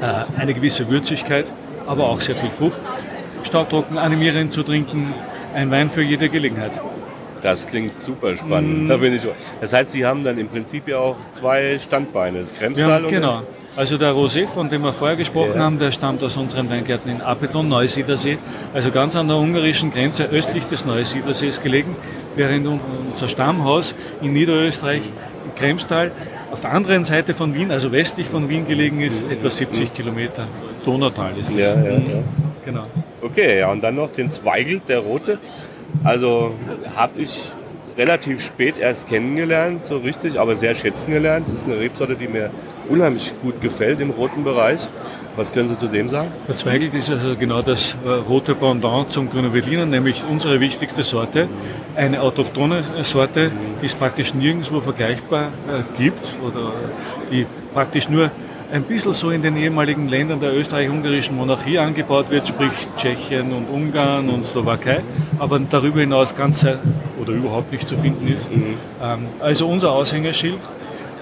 äh, 0.00 0.40
eine 0.40 0.54
gewisse 0.54 0.88
Würzigkeit, 0.88 1.46
aber 1.86 2.08
auch 2.08 2.20
sehr 2.20 2.36
viel 2.36 2.50
Frucht. 2.50 2.78
Staubtrocken, 3.42 3.98
animierend 3.98 4.52
zu 4.52 4.62
trinken, 4.62 5.14
ein 5.54 5.70
Wein 5.70 5.90
für 5.90 6.02
jede 6.02 6.28
Gelegenheit. 6.28 6.72
Das 7.42 7.66
klingt 7.66 7.98
super 7.98 8.36
spannend. 8.36 8.84
Mm. 8.84 8.88
Da 8.88 8.96
bin 8.98 9.14
ich, 9.14 9.22
das 9.60 9.72
heißt, 9.72 9.92
Sie 9.92 10.04
haben 10.04 10.24
dann 10.24 10.38
im 10.38 10.48
Prinzip 10.48 10.86
ja 10.88 10.98
auch 10.98 11.16
zwei 11.32 11.78
Standbeine, 11.78 12.40
das 12.40 12.54
Kremstal 12.54 13.02
ja, 13.02 13.08
Genau. 13.08 13.42
Also 13.76 13.96
der 13.96 14.12
Rosé, 14.12 14.48
von 14.48 14.68
dem 14.68 14.82
wir 14.82 14.92
vorher 14.92 15.16
gesprochen 15.16 15.54
ja. 15.54 15.62
haben, 15.62 15.78
der 15.78 15.92
stammt 15.92 16.22
aus 16.24 16.36
unseren 16.36 16.68
Weingärten 16.68 17.10
in 17.10 17.20
Apethlon, 17.20 17.68
Neusiedersee, 17.68 18.38
also 18.74 18.90
ganz 18.90 19.14
an 19.14 19.28
der 19.28 19.36
ungarischen 19.36 19.92
Grenze 19.92 20.24
östlich 20.24 20.66
des 20.66 20.84
Neusiedersees 20.84 21.62
gelegen, 21.62 21.96
während 22.34 22.66
unser 22.66 23.28
Stammhaus 23.28 23.94
in 24.20 24.32
Niederösterreich, 24.32 25.02
Kremstal, 25.54 26.10
auf 26.50 26.60
der 26.60 26.72
anderen 26.72 27.04
Seite 27.04 27.34
von 27.34 27.54
Wien, 27.54 27.70
also 27.70 27.92
westlich 27.92 28.26
von 28.26 28.48
Wien 28.48 28.66
gelegen 28.66 29.00
ist, 29.00 29.22
etwa 29.22 29.50
70 29.50 29.92
Kilometer. 29.94 30.48
Donautal 30.84 31.36
ist 31.38 31.50
das. 31.50 31.56
Ja, 31.56 31.74
ja, 31.82 31.92
ja. 31.92 32.22
Genau. 32.64 32.86
Okay, 33.22 33.58
ja, 33.58 33.70
und 33.70 33.82
dann 33.82 33.96
noch 33.96 34.12
den 34.12 34.30
Zweigel, 34.30 34.80
der 34.86 35.00
rote. 35.00 35.38
Also 36.04 36.54
habe 36.94 37.20
ich 37.20 37.52
relativ 38.00 38.42
spät 38.42 38.78
erst 38.78 39.08
kennengelernt, 39.08 39.84
so 39.84 39.98
richtig, 39.98 40.40
aber 40.40 40.56
sehr 40.56 40.74
schätzen 40.74 41.12
gelernt. 41.12 41.46
Das 41.48 41.62
ist 41.62 41.66
eine 41.66 41.78
Rebsorte, 41.78 42.16
die 42.16 42.28
mir 42.28 42.50
unheimlich 42.88 43.32
gut 43.42 43.60
gefällt 43.60 44.00
im 44.00 44.10
roten 44.10 44.42
Bereich. 44.42 44.88
Was 45.36 45.52
können 45.52 45.68
Sie 45.68 45.78
zu 45.78 45.86
dem 45.86 46.08
sagen? 46.08 46.32
Der 46.48 46.56
Zweigelt 46.56 46.94
ist 46.94 47.10
also 47.10 47.36
genau 47.36 47.60
das 47.62 47.96
äh, 48.04 48.08
rote 48.08 48.54
Pendant 48.54 49.12
zum 49.12 49.28
Grünen 49.28 49.52
Veltliner, 49.52 49.86
nämlich 49.86 50.24
unsere 50.24 50.60
wichtigste 50.60 51.02
Sorte. 51.02 51.48
Eine 51.94 52.22
autochthone 52.22 52.82
Sorte, 53.02 53.52
die 53.80 53.86
es 53.86 53.94
praktisch 53.94 54.34
nirgendwo 54.34 54.80
vergleichbar 54.80 55.48
äh, 55.68 55.98
gibt 56.02 56.36
oder 56.42 56.72
die 57.30 57.46
praktisch 57.74 58.08
nur 58.08 58.30
ein 58.72 58.84
bisschen 58.84 59.12
so 59.12 59.30
in 59.30 59.42
den 59.42 59.56
ehemaligen 59.56 60.08
Ländern 60.08 60.40
der 60.40 60.54
österreich-ungarischen 60.54 61.36
Monarchie 61.36 61.78
angebaut 61.78 62.30
wird, 62.30 62.46
sprich 62.46 62.72
Tschechien 62.96 63.52
und 63.52 63.68
Ungarn 63.68 64.28
und 64.28 64.44
Slowakei, 64.44 65.02
aber 65.38 65.58
darüber 65.58 66.00
hinaus 66.00 66.34
ganz 66.34 66.64
oder 67.20 67.32
überhaupt 67.32 67.72
nicht 67.72 67.88
zu 67.88 67.96
finden 67.96 68.28
ist. 68.28 68.50
Mhm. 68.50 68.76
Ähm, 69.02 69.26
also 69.40 69.68
unser 69.68 69.92
Aushängeschild 69.92 70.60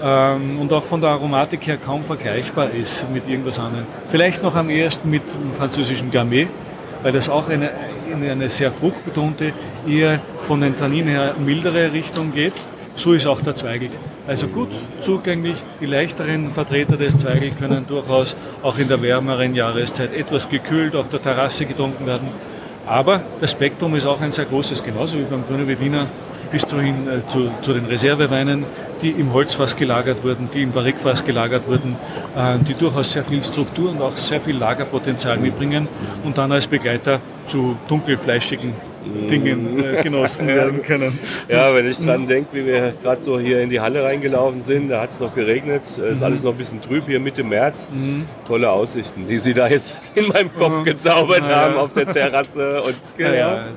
ähm, 0.01 0.59
und 0.59 0.71
auch 0.71 0.83
von 0.83 1.01
der 1.01 1.11
Aromatik 1.11 1.65
her 1.67 1.77
kaum 1.77 2.03
vergleichbar 2.03 2.69
ist 2.71 3.09
mit 3.11 3.27
irgendwas 3.27 3.57
anderem. 3.59 3.85
Vielleicht 4.09 4.43
noch 4.43 4.55
am 4.55 4.69
ehesten 4.69 5.09
mit 5.09 5.23
dem 5.23 5.53
französischen 5.53 6.11
Gamay, 6.11 6.47
weil 7.01 7.11
das 7.11 7.29
auch 7.29 7.49
eine, 7.49 7.71
in 8.11 8.23
eine 8.23 8.49
sehr 8.49 8.71
fruchtbetonte, 8.71 9.53
eher 9.87 10.21
von 10.43 10.61
den 10.61 10.75
Tanninen 10.75 11.09
her 11.09 11.35
mildere 11.43 11.91
Richtung 11.93 12.31
geht. 12.31 12.53
So 12.95 13.13
ist 13.13 13.27
auch 13.27 13.41
der 13.41 13.55
Zweigelt. 13.55 13.97
Also 14.27 14.47
gut 14.47 14.69
zugänglich. 14.99 15.55
Die 15.79 15.85
leichteren 15.85 16.51
Vertreter 16.51 16.97
des 16.97 17.17
Zweigelt 17.17 17.57
können 17.57 17.85
durchaus 17.87 18.35
auch 18.61 18.77
in 18.77 18.87
der 18.87 19.01
wärmeren 19.01 19.55
Jahreszeit 19.55 20.13
etwas 20.13 20.49
gekühlt 20.49 20.95
auf 20.95 21.09
der 21.09 21.21
Terrasse 21.21 21.65
getrunken 21.65 22.05
werden. 22.05 22.29
Aber 22.85 23.21
das 23.39 23.51
Spektrum 23.51 23.95
ist 23.95 24.05
auch 24.05 24.19
ein 24.19 24.31
sehr 24.31 24.45
großes, 24.45 24.83
genauso 24.83 25.17
wie 25.17 25.23
beim 25.23 25.45
Grüne 25.47 25.67
Veltliner 25.67 26.07
bis 26.51 26.65
dahin 26.65 27.07
äh, 27.07 27.27
zu, 27.27 27.51
zu, 27.61 27.73
den 27.73 27.85
Reserveweinen, 27.85 28.65
die 29.01 29.11
im 29.11 29.33
Holzfass 29.33 29.75
gelagert 29.75 30.23
wurden, 30.23 30.49
die 30.53 30.63
im 30.63 30.71
Barrikfass 30.71 31.23
gelagert 31.23 31.67
wurden, 31.67 31.95
äh, 32.35 32.57
die 32.59 32.73
durchaus 32.73 33.13
sehr 33.13 33.23
viel 33.23 33.43
Struktur 33.43 33.91
und 33.91 34.01
auch 34.01 34.15
sehr 34.15 34.41
viel 34.41 34.57
Lagerpotenzial 34.57 35.37
mitbringen 35.37 35.87
und 36.23 36.37
dann 36.37 36.51
als 36.51 36.67
Begleiter 36.67 37.19
zu 37.45 37.77
dunkelfleischigen 37.87 38.73
Dingen 39.29 39.83
äh, 39.83 40.01
genossen 40.01 40.47
werden 40.47 40.81
können. 40.81 41.19
Ja, 41.47 41.73
wenn 41.73 41.87
ich 41.87 41.97
dran 41.97 42.27
denke, 42.27 42.49
wie 42.53 42.65
wir 42.65 42.93
gerade 43.01 43.23
so 43.23 43.39
hier 43.39 43.61
in 43.61 43.69
die 43.69 43.79
Halle 43.79 44.03
reingelaufen 44.03 44.63
sind, 44.63 44.89
da 44.89 45.01
hat 45.01 45.11
es 45.11 45.19
noch 45.19 45.33
geregnet, 45.33 45.83
ist 45.85 46.17
mhm. 46.17 46.23
alles 46.23 46.43
noch 46.43 46.51
ein 46.51 46.57
bisschen 46.57 46.81
trüb 46.81 47.05
hier 47.07 47.19
Mitte 47.19 47.43
März. 47.43 47.87
Mhm. 47.91 48.25
Tolle 48.47 48.69
Aussichten, 48.71 49.27
die 49.27 49.39
Sie 49.39 49.53
da 49.53 49.67
jetzt 49.67 49.99
in 50.15 50.27
meinem 50.27 50.53
Kopf 50.53 50.79
mhm. 50.79 50.85
gezaubert 50.85 51.45
ja. 51.45 51.63
haben 51.63 51.75
auf 51.75 51.93
der 51.93 52.11
Terrasse. 52.11 52.81
Und, 52.83 52.95
genau. 53.17 53.33
Ja, 53.33 53.67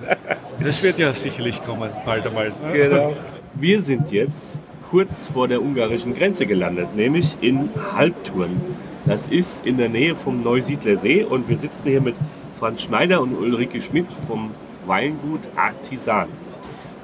das 0.62 0.83
wird 0.83 0.99
ja 0.99 1.15
sicherlich 1.15 1.62
kommen, 1.62 1.91
bald 2.05 2.27
einmal. 2.27 2.53
Genau. 2.73 3.17
Wir 3.55 3.83
sind 3.83 4.11
jetzt 4.12 4.61
kurz 4.91 5.29
vor 5.29 5.49
der 5.49 5.62
ungarischen 5.62 6.15
Grenze 6.15 6.47
gelandet, 6.47 6.95
nämlich 6.95 7.37
in 7.41 7.71
Halbturn. 7.95 8.61
Das 9.05 9.27
ist 9.27 9.65
in 9.67 9.79
der 9.79 9.89
Nähe 9.89 10.15
vom 10.15 10.43
Neusiedler 10.43 10.97
See 10.97 11.25
und 11.25 11.49
wir 11.49 11.57
sitzen 11.57 11.83
hier 11.85 12.01
mit 12.01 12.15
Franz 12.55 12.83
Schneider 12.83 13.21
und 13.21 13.35
Ulrike 13.35 13.81
Schmidt 13.81 14.07
vom 14.27 14.53
Weingut 14.87 15.41
Artisan. 15.57 16.29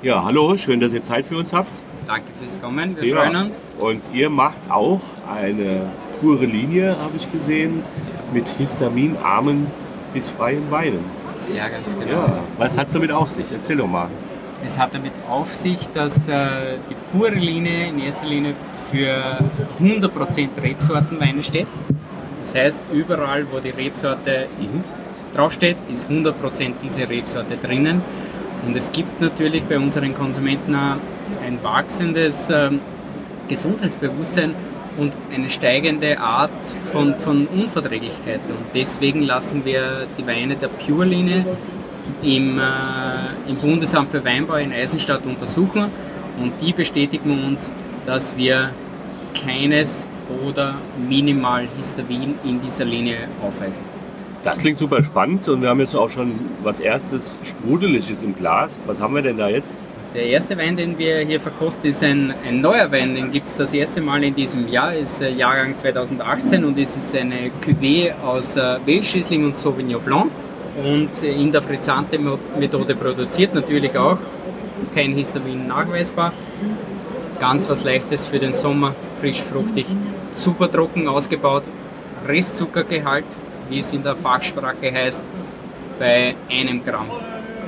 Ja, 0.02 0.24
hallo, 0.24 0.56
schön, 0.56 0.80
dass 0.80 0.92
ihr 0.92 1.02
Zeit 1.02 1.26
für 1.26 1.36
uns 1.36 1.52
habt. 1.52 1.70
Danke 2.06 2.28
fürs 2.38 2.60
Kommen, 2.60 2.96
wir 2.96 3.06
ja. 3.06 3.16
freuen 3.16 3.36
uns. 3.36 3.56
Und 3.78 4.14
ihr 4.14 4.30
macht 4.30 4.70
auch 4.70 5.00
eine 5.30 5.90
pure 6.20 6.46
Linie, 6.46 6.96
habe 6.98 7.16
ich 7.16 7.30
gesehen, 7.30 7.82
mit 8.32 8.48
histaminarmen 8.48 9.66
bis 10.12 10.28
freien 10.28 10.70
Weinen. 10.70 11.04
Ja, 11.54 11.68
ganz 11.68 11.98
genau. 11.98 12.12
Ja. 12.12 12.38
Was 12.56 12.76
hat 12.76 12.88
es 12.88 12.92
damit 12.92 13.12
auf 13.12 13.30
sich? 13.30 13.50
Erzähl 13.52 13.76
doch 13.76 13.86
mal. 13.86 14.08
Es 14.64 14.78
hat 14.78 14.94
damit 14.94 15.12
auf 15.28 15.54
sich, 15.54 15.78
dass 15.94 16.28
äh, 16.28 16.78
die 16.90 16.96
pure 17.12 17.34
Linie 17.34 17.88
in 17.88 18.00
erster 18.00 18.26
Linie 18.26 18.54
für 18.90 19.38
100% 19.80 20.48
Rebsortenweine 20.60 21.42
steht. 21.42 21.66
Das 22.40 22.54
heißt, 22.54 22.80
überall, 22.92 23.46
wo 23.52 23.60
die 23.60 23.70
Rebsorte 23.70 24.48
draufsteht, 25.34 25.76
ist 25.90 26.10
100% 26.10 26.32
diese 26.82 27.08
Rebsorte 27.08 27.56
drinnen. 27.56 28.02
Und 28.66 28.76
es 28.76 28.90
gibt 28.92 29.20
natürlich 29.20 29.62
bei 29.64 29.78
unseren 29.78 30.14
Konsumenten 30.14 30.74
ein 30.74 31.58
wachsendes 31.62 32.50
ähm, 32.50 32.80
Gesundheitsbewusstsein 33.48 34.54
und 34.96 35.12
eine 35.32 35.48
steigende 35.48 36.18
Art 36.18 36.50
von, 36.92 37.14
von 37.14 37.46
Unverträglichkeiten. 37.46 38.50
Und 38.50 38.66
deswegen 38.74 39.22
lassen 39.22 39.64
wir 39.64 40.06
die 40.18 40.26
Weine 40.26 40.56
der 40.56 40.68
Pure-Linie 40.68 41.46
im, 42.22 42.58
äh, 42.58 42.62
im 43.48 43.56
Bundesamt 43.56 44.10
für 44.10 44.24
Weinbau 44.24 44.56
in 44.56 44.72
Eisenstadt 44.72 45.24
untersuchen 45.24 45.84
und 46.40 46.52
die 46.60 46.72
bestätigen 46.72 47.44
uns, 47.44 47.70
dass 48.06 48.36
wir 48.36 48.70
keines 49.44 50.08
oder 50.46 50.74
minimal 51.08 51.68
Histamin 51.76 52.34
in 52.44 52.60
dieser 52.60 52.84
Linie 52.84 53.28
aufweisen. 53.42 53.97
Das 54.44 54.58
klingt 54.58 54.78
super 54.78 55.02
spannend 55.02 55.48
und 55.48 55.62
wir 55.62 55.68
haben 55.68 55.80
jetzt 55.80 55.96
auch 55.96 56.10
schon 56.10 56.32
was 56.62 56.78
erstes 56.78 57.36
Sprudeliges 57.42 58.22
im 58.22 58.36
Glas. 58.36 58.78
Was 58.86 59.00
haben 59.00 59.14
wir 59.14 59.22
denn 59.22 59.36
da 59.36 59.48
jetzt? 59.48 59.76
Der 60.14 60.24
erste 60.24 60.56
Wein, 60.56 60.76
den 60.76 60.96
wir 60.96 61.18
hier 61.18 61.40
verkosten, 61.40 61.84
ist 61.84 62.02
ein, 62.02 62.32
ein 62.46 62.60
neuer 62.60 62.90
Wein. 62.90 63.14
Den 63.14 63.30
gibt 63.30 63.46
es 63.46 63.56
das 63.56 63.74
erste 63.74 64.00
Mal 64.00 64.24
in 64.24 64.34
diesem 64.34 64.68
Jahr, 64.68 64.94
ist 64.94 65.20
äh, 65.20 65.30
Jahrgang 65.30 65.76
2018 65.76 66.64
und 66.64 66.78
es 66.78 66.96
ist 66.96 67.14
eine 67.14 67.50
Cuvée 67.62 68.14
aus 68.24 68.56
äh, 68.56 68.78
und 69.36 69.58
Sauvignon 69.58 70.00
Blanc 70.00 70.30
und 70.82 71.22
äh, 71.22 71.32
in 71.32 71.52
der 71.52 71.60
Frizzante-Methode 71.60 72.94
produziert, 72.94 73.54
natürlich 73.54 73.98
auch. 73.98 74.18
Kein 74.94 75.12
Histamin 75.12 75.66
nachweisbar. 75.66 76.32
Ganz 77.38 77.68
was 77.68 77.84
Leichtes 77.84 78.24
für 78.24 78.38
den 78.38 78.52
Sommer, 78.52 78.94
frisch, 79.20 79.42
fruchtig, 79.42 79.86
super 80.32 80.70
trocken 80.70 81.06
ausgebaut. 81.06 81.64
Restzuckergehalt, 82.26 83.26
wie 83.68 83.78
es 83.78 83.92
in 83.92 84.02
der 84.02 84.16
Fachsprache 84.16 84.92
heißt, 84.92 85.20
bei 85.98 86.34
einem 86.50 86.84
Gramm 86.84 87.10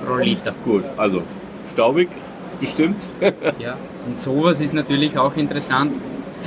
pro 0.04 0.16
Liter. 0.16 0.54
Gut, 0.64 0.84
also 0.96 1.22
staubig, 1.72 2.08
bestimmt. 2.60 3.08
Ja, 3.58 3.76
und 4.06 4.18
sowas 4.18 4.60
ist 4.60 4.74
natürlich 4.74 5.16
auch 5.18 5.36
interessant 5.36 5.92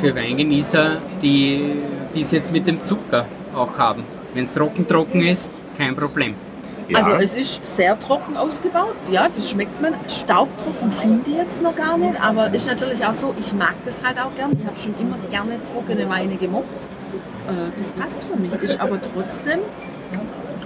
für 0.01 0.15
Weingenießer, 0.15 0.98
die 1.22 1.75
die 2.13 2.22
es 2.22 2.31
jetzt 2.31 2.51
mit 2.51 2.67
dem 2.67 2.83
Zucker 2.83 3.25
auch 3.55 3.77
haben. 3.77 4.03
Wenn 4.33 4.43
es 4.43 4.53
trocken 4.53 4.88
trocken 4.88 5.22
ist, 5.22 5.50
kein 5.77 5.95
Problem. 5.95 6.36
Ja. 6.89 6.98
Also 7.00 7.13
es 7.13 7.36
ist 7.36 7.65
sehr 7.65 7.98
trocken 8.00 8.36
ausgebaut, 8.36 8.95
ja, 9.10 9.29
das 9.33 9.50
schmeckt 9.50 9.81
man. 9.81 9.95
Staubtrocken 10.07 10.91
finde 10.91 11.29
ich 11.29 11.38
jetzt 11.38 11.62
noch 11.62 11.75
gar 11.75 11.98
nicht, 11.98 12.22
aber 12.22 12.53
ist 12.53 12.67
natürlich 12.67 13.05
auch 13.05 13.13
so, 13.13 13.33
ich 13.39 13.53
mag 13.53 13.74
das 13.86 14.03
halt 14.03 14.19
auch 14.19 14.36
gern. 14.36 14.51
Ich 14.60 14.65
habe 14.65 14.77
schon 14.77 14.93
immer 15.00 15.17
gerne 15.29 15.60
trockene 15.63 16.10
Weine 16.10 16.36
gemocht. 16.36 16.88
Äh, 17.47 17.71
Das 17.77 17.91
passt 17.91 18.23
für 18.23 18.38
mich, 18.38 18.53
ist 18.62 18.79
aber 18.79 19.00
trotzdem, 19.13 19.59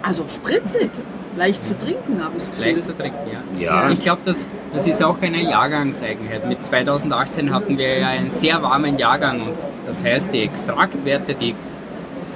also 0.01 0.25
spritzig, 0.27 0.89
leicht 1.37 1.65
zu 1.65 1.77
trinken, 1.77 2.23
habe 2.23 2.33
ich 2.37 2.43
das 2.43 2.51
Gefühl. 2.51 2.65
Leicht 2.65 2.83
zu 2.83 2.97
trinken, 2.97 3.17
ja. 3.31 3.83
Ja. 3.85 3.89
Ich 3.91 3.99
glaube, 4.01 4.21
das, 4.25 4.47
das 4.73 4.87
ist 4.87 5.03
auch 5.03 5.21
eine 5.21 5.41
Jahrgangseigenheit. 5.41 6.47
Mit 6.47 6.63
2018 6.63 7.53
hatten 7.53 7.77
wir 7.77 7.99
ja 7.99 8.07
einen 8.07 8.29
sehr 8.29 8.61
warmen 8.61 8.97
Jahrgang 8.97 9.41
und 9.41 9.53
das 9.85 10.03
heißt, 10.03 10.33
die 10.33 10.41
Extraktwerte, 10.41 11.33
die 11.33 11.55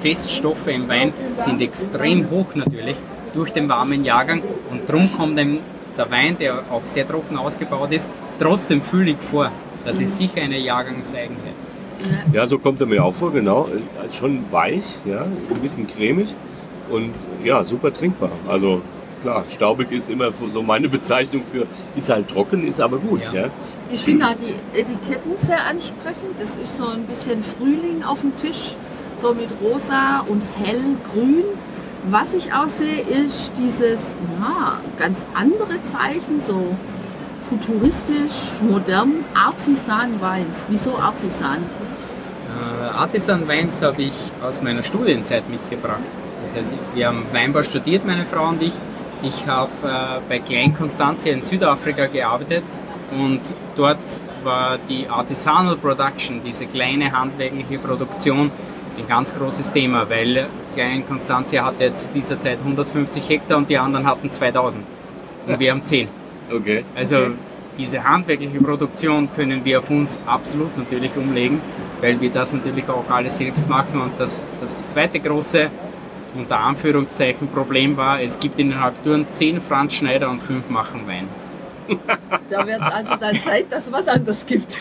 Feststoffe 0.01 0.67
im 0.67 0.87
Wein 0.87 1.13
sind 1.37 1.61
extrem 1.61 2.29
hoch 2.29 2.55
natürlich 2.55 2.97
durch 3.33 3.51
den 3.53 3.69
warmen 3.69 4.03
Jahrgang 4.03 4.41
und 4.71 4.89
darum 4.89 5.11
kommt 5.15 5.37
dem 5.37 5.59
der 5.97 6.09
Wein, 6.09 6.37
der 6.37 6.63
auch 6.71 6.85
sehr 6.85 7.05
trocken 7.07 7.37
ausgebaut 7.37 7.91
ist, 7.91 8.09
trotzdem 8.39 8.81
füllig 8.81 9.17
vor. 9.21 9.51
Das 9.85 9.99
ist 9.99 10.15
sicher 10.15 10.41
eine 10.41 10.57
Jahrgangseigenheit. 10.57 11.53
Ja, 12.33 12.47
so 12.47 12.57
kommt 12.57 12.79
er 12.81 12.87
mir 12.87 13.03
auch 13.03 13.13
vor, 13.13 13.31
genau. 13.31 13.67
Äh, 13.67 14.11
Schon 14.13 14.43
weich, 14.51 14.97
ja, 15.05 15.21
ein 15.23 15.61
bisschen 15.61 15.87
cremig 15.87 16.35
und 16.89 17.13
ja, 17.43 17.63
super 17.63 17.93
trinkbar. 17.93 18.31
Also 18.47 18.81
klar, 19.21 19.45
staubig 19.49 19.91
ist 19.91 20.09
immer 20.09 20.31
so 20.51 20.61
meine 20.61 20.89
Bezeichnung 20.89 21.43
für, 21.51 21.65
ist 21.95 22.09
halt 22.09 22.27
trocken, 22.27 22.67
ist 22.67 22.81
aber 22.81 22.97
gut, 22.97 23.21
Ja. 23.33 23.41
ja. 23.41 23.49
Ich 23.93 23.99
finde 23.99 24.25
auch 24.27 24.35
die 24.35 24.53
Etiketten 24.79 25.37
sehr 25.37 25.65
ansprechend. 25.65 26.39
Das 26.39 26.55
ist 26.55 26.77
so 26.77 26.89
ein 26.89 27.03
bisschen 27.03 27.43
Frühling 27.43 28.03
auf 28.05 28.21
dem 28.21 28.35
Tisch, 28.37 28.75
so 29.15 29.33
mit 29.33 29.49
rosa 29.61 30.23
und 30.27 30.41
hellem 30.63 30.97
Grün. 31.11 31.43
Was 32.09 32.33
ich 32.33 32.53
auch 32.53 32.69
sehe, 32.69 33.01
ist 33.01 33.51
dieses 33.59 34.15
ja, 34.41 34.79
ganz 34.97 35.27
andere 35.35 35.83
Zeichen, 35.83 36.39
so 36.39 36.75
futuristisch, 37.41 38.61
modern, 38.67 39.25
Artisan-Weins. 39.35 40.67
Wieso 40.69 40.95
Artisan? 40.97 41.63
Artisan 43.01 43.47
Weins 43.47 43.81
habe 43.81 44.03
ich 44.03 44.13
aus 44.43 44.61
meiner 44.61 44.83
Studienzeit 44.83 45.49
mitgebracht. 45.49 46.03
Das 46.43 46.55
heißt, 46.55 46.71
wir 46.93 47.07
haben 47.07 47.25
Weinbau 47.31 47.63
studiert, 47.63 48.05
meine 48.05 48.27
Frau 48.27 48.49
und 48.49 48.61
ich. 48.61 48.75
Ich 49.23 49.47
habe 49.47 49.71
äh, 49.83 50.19
bei 50.29 50.37
Klein 50.37 50.75
Constantia 50.75 51.33
in 51.33 51.41
Südafrika 51.41 52.05
gearbeitet 52.05 52.63
und 53.11 53.41
dort 53.75 53.97
war 54.43 54.77
die 54.87 55.07
Artisanal 55.09 55.77
Production, 55.77 56.41
diese 56.45 56.67
kleine 56.67 57.11
handwerkliche 57.11 57.79
Produktion, 57.79 58.51
ein 58.99 59.07
ganz 59.07 59.33
großes 59.33 59.71
Thema, 59.71 60.07
weil 60.07 60.45
Klein 60.71 61.03
Constantia 61.03 61.65
hatte 61.65 61.95
zu 61.95 62.05
dieser 62.13 62.37
Zeit 62.37 62.59
150 62.59 63.27
Hektar 63.27 63.57
und 63.57 63.67
die 63.67 63.79
anderen 63.79 64.05
hatten 64.05 64.29
2000. 64.29 64.85
Und 65.47 65.59
wir 65.59 65.71
haben 65.71 65.83
10. 65.83 66.07
Okay. 66.53 66.83
Also 66.95 67.31
diese 67.79 68.03
handwerkliche 68.03 68.59
Produktion 68.59 69.27
können 69.33 69.65
wir 69.65 69.79
auf 69.79 69.89
uns 69.89 70.19
absolut 70.27 70.77
natürlich 70.77 71.17
umlegen, 71.17 71.61
weil 72.01 72.19
wir 72.19 72.29
das 72.31 72.51
natürlich 72.51 72.87
auch 72.89 73.09
alles 73.09 73.37
selbst 73.37 73.69
machen. 73.69 74.01
Und 74.01 74.11
das, 74.19 74.35
das 74.59 74.87
zweite 74.87 75.19
große, 75.19 75.69
unter 76.35 76.59
Anführungszeichen, 76.59 77.47
Problem 77.47 77.95
war, 77.95 78.21
es 78.21 78.39
gibt 78.39 78.59
in 78.59 78.69
den 78.71 78.81
Halbtouren 78.81 79.27
10 79.29 79.61
Franz 79.61 79.93
Schneider 79.93 80.29
und 80.29 80.39
5 80.41 80.69
machen 80.69 81.07
Wein. 81.07 81.27
Da 82.49 82.65
wird 82.65 82.81
es 82.81 82.87
also 82.87 83.15
dann 83.15 83.35
Zeit, 83.35 83.65
dass 83.69 83.87
es 83.87 83.91
was 83.91 84.07
anderes 84.07 84.45
gibt. 84.45 84.77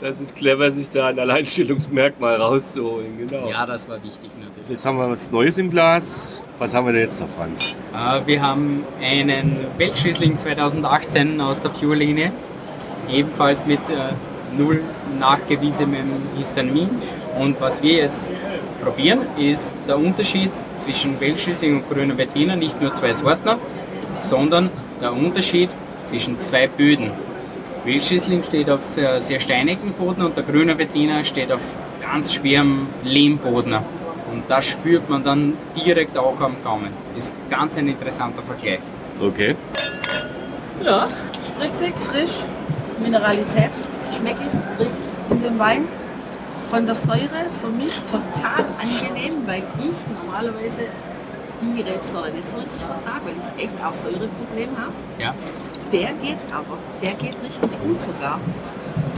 Das 0.00 0.20
ist 0.20 0.36
clever, 0.36 0.70
sich 0.70 0.88
da 0.90 1.08
ein 1.08 1.18
Alleinstellungsmerkmal 1.18 2.36
rauszuholen, 2.36 3.18
genau. 3.18 3.48
Ja, 3.48 3.66
das 3.66 3.88
war 3.88 3.96
wichtig 3.96 4.30
natürlich. 4.38 4.68
Jetzt 4.68 4.86
haben 4.86 4.96
wir 4.96 5.10
was 5.10 5.28
Neues 5.30 5.58
im 5.58 5.70
Glas. 5.70 6.40
Was 6.60 6.72
haben 6.72 6.86
wir 6.86 6.92
denn 6.92 7.02
jetzt 7.02 7.20
noch, 7.20 7.28
Franz? 7.28 7.74
Äh, 7.92 8.26
Wir 8.26 8.40
haben 8.40 8.84
einen 9.02 9.66
Weltschüssling 9.76 10.36
2018 10.36 11.40
aus 11.40 11.60
der 11.60 11.70
Pure-Linie, 11.70 12.30
ebenfalls 13.10 13.66
mit 13.66 13.80
äh, 13.90 14.12
null 14.56 14.82
nachgewiesenem 15.18 16.22
Histamin. 16.36 16.90
Und 17.38 17.60
was 17.60 17.82
wir 17.82 17.94
jetzt 17.94 18.30
probieren, 18.82 19.20
ist 19.36 19.72
der 19.86 19.98
Unterschied 19.98 20.50
zwischen 20.76 21.20
Weltschüssling 21.20 21.76
und 21.76 21.90
grüner 21.90 22.16
Veltliner, 22.16 22.56
nicht 22.56 22.80
nur 22.80 22.92
zwei 22.94 23.12
Sorten, 23.12 23.56
sondern 24.20 24.70
der 25.00 25.12
Unterschied 25.12 25.74
zwischen 26.04 26.40
zwei 26.40 26.66
Böden. 26.66 27.10
Weltschüssling 27.84 28.42
steht 28.44 28.68
auf 28.70 28.96
äh, 28.96 29.20
sehr 29.20 29.40
steinigen 29.40 29.92
Boden 29.92 30.22
und 30.22 30.36
der 30.36 30.44
grüne 30.44 30.76
Veltliner 30.76 31.24
steht 31.24 31.52
auf 31.52 31.62
ganz 32.00 32.34
schwerem 32.34 32.88
Lehmboden. 33.02 33.74
Und 34.30 34.42
das 34.48 34.66
spürt 34.66 35.08
man 35.08 35.22
dann 35.24 35.54
direkt 35.74 36.16
auch 36.18 36.38
am 36.40 36.56
Gaumen. 36.62 36.90
Ist 37.16 37.32
ganz 37.48 37.78
ein 37.78 37.88
interessanter 37.88 38.42
Vergleich. 38.42 38.80
Okay. 39.20 39.48
Ja, 40.84 41.08
spritzig, 41.44 41.94
frisch, 41.98 42.44
Mineralität, 43.02 43.70
schmecke 44.18 44.42
ich, 44.42 44.80
rieche 44.80 44.92
ich 44.92 45.32
in 45.32 45.42
dem 45.42 45.58
Wein. 45.58 45.84
Von 46.70 46.84
der 46.84 46.94
Säure 46.94 47.46
für 47.60 47.70
mich 47.70 47.98
total 48.02 48.66
angenehm, 48.78 49.46
weil 49.46 49.62
ich 49.78 49.96
normalerweise 50.22 50.82
die 51.60 51.80
Rebsorte 51.80 52.32
nicht 52.32 52.48
so 52.48 52.56
richtig 52.56 52.80
vertrage, 52.80 53.24
weil 53.24 53.34
ich 53.38 53.64
echt 53.64 53.74
auch 53.82 53.92
Säureprobleme 53.92 54.76
habe. 54.76 54.92
Ja. 55.18 55.34
Der 55.90 56.12
geht 56.12 56.44
aber, 56.52 56.76
der 57.02 57.14
geht 57.14 57.42
richtig 57.42 57.80
gut 57.80 58.02
sogar. 58.02 58.38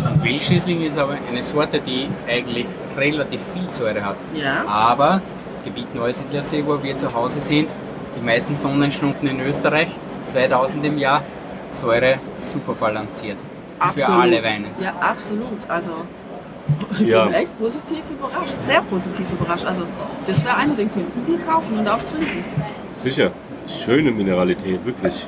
Und 0.04 0.24
Welschriesling 0.24 0.82
ist 0.82 0.96
aber 0.96 1.16
eine 1.28 1.42
Sorte, 1.42 1.80
die 1.80 2.08
eigentlich 2.28 2.66
relativ 2.96 3.40
viel 3.52 3.68
Säure 3.68 4.04
hat. 4.04 4.16
Ja. 4.34 4.64
Aber 4.66 5.20
Gebiet 5.64 5.92
Neusiedlersee, 5.94 6.64
wo 6.64 6.82
wir 6.82 6.96
zu 6.96 7.12
Hause 7.12 7.40
sind, 7.40 7.74
die 8.16 8.24
meisten 8.24 8.54
Sonnenstunden 8.54 9.28
in 9.28 9.40
Österreich, 9.40 9.88
2000 10.26 10.86
im 10.86 10.98
Jahr, 10.98 11.22
Säure 11.68 12.20
super 12.36 12.74
balanciert. 12.74 13.38
Für 13.94 14.06
alle 14.08 14.42
Weine. 14.44 14.66
Ja, 14.80 14.92
absolut. 15.00 15.58
Also 15.68 15.92
ich 17.00 17.06
Ja. 17.08 17.24
bin 17.24 17.34
echt 17.34 17.58
positiv 17.58 18.02
überrascht, 18.10 18.54
sehr 18.64 18.82
positiv 18.82 19.26
überrascht. 19.32 19.64
Also 19.64 19.84
das 20.26 20.44
wäre 20.44 20.56
einer, 20.56 20.74
den 20.74 20.92
könnten 20.92 21.26
wir 21.26 21.38
kaufen 21.40 21.78
und 21.78 21.88
auch 21.88 22.02
trinken. 22.02 22.44
Sicher. 22.98 23.30
Schöne 23.68 24.10
Mineralität, 24.10 24.84
wirklich. 24.84 25.26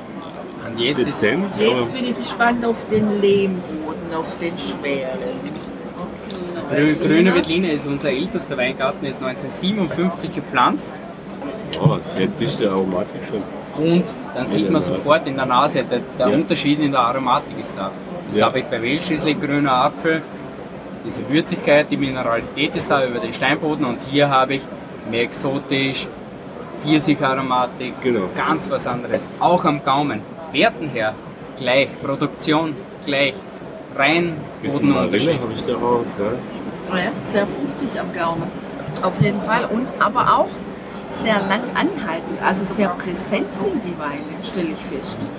Und 0.67 0.79
jetzt 0.79 0.99
ist 0.99 1.07
Dezent, 1.21 1.45
Jetzt 1.57 1.93
bin 1.93 2.05
ich 2.05 2.15
gespannt 2.15 2.65
auf 2.65 2.85
den 2.89 3.21
Lehmboden, 3.21 4.13
auf 4.15 4.35
den 4.37 4.57
schweren. 4.57 5.19
Okay, 6.65 6.95
Grü 6.95 7.07
Grüne 7.07 7.33
Veltliner 7.35 7.71
ist 7.71 7.87
unser 7.87 8.09
ältester 8.09 8.57
Weingarten, 8.57 9.05
ist 9.05 9.21
1957 9.21 10.31
gepflanzt. 10.33 10.93
oh, 11.81 11.97
sehr 12.03 12.27
dichte 12.27 12.69
Aromatik 12.69 13.21
schon. 13.27 13.43
Und 13.83 14.03
dann 14.33 14.45
sieht 14.45 14.69
man 14.69 14.81
sofort 14.81 15.25
in 15.27 15.35
der 15.35 15.45
Nase, 15.45 15.83
der, 15.83 15.99
der 16.17 16.27
Ja. 16.29 16.33
Unterschied 16.35 16.79
in 16.79 16.91
der 16.91 17.01
Aromatik 17.01 17.57
ist 17.59 17.75
da. 17.77 17.91
Das 18.33 18.39
Ja. 18.39 18.45
habe 18.47 18.59
ich 18.59 18.65
bei 18.65 18.81
Welschriesling, 18.81 19.39
grüner 19.39 19.71
Apfel, 19.85 20.23
Diese 21.05 21.21
Würzigkeit, 21.29 21.87
die 21.91 21.97
Mineralität 21.97 22.73
ist 22.75 22.89
da 22.89 23.05
über 23.05 23.19
den 23.19 23.33
Steinboden 23.33 23.85
und 23.85 24.01
hier 24.09 24.29
habe 24.29 24.53
ich 24.55 24.63
mehr 25.11 25.23
exotisch, 25.23 26.07
Pfirsicharomatik, 26.81 27.93
Genau. 28.01 28.29
ganz 28.33 28.69
was 28.71 28.87
anderes. 28.87 29.27
Auch 29.39 29.65
am 29.65 29.83
Gaumen. 29.83 30.21
Werten 30.53 30.87
her 30.89 31.13
gleich, 31.57 31.89
Produktion 32.01 32.73
gleich, 33.05 33.33
rein 33.97 34.37
Marille 34.63 34.79
Bodenunterschied. 34.79 35.39
habe 35.41 35.53
ich 35.53 35.63
da 35.65 35.73
auch. 35.75 36.05
Ja. 36.19 36.31
Oh 36.91 36.95
Ja, 36.95 37.11
sehr 37.25 37.47
fruchtig 37.47 37.99
am 37.99 38.11
Gaumen. 38.13 38.43
Auf 39.01 39.19
jeden 39.21 39.41
Fall. 39.41 39.65
Und 39.65 39.87
aber 39.99 40.37
auch 40.37 40.49
sehr 41.11 41.35
lang 41.49 41.63
anhaltend, 41.75 42.41
also 42.41 42.63
sehr 42.63 42.87
präsent 42.89 43.53
sind 43.55 43.83
die 43.83 43.97
Weine, 43.99 44.41
stelle 44.41 44.69
ich 44.69 44.79
fest. 44.79 45.29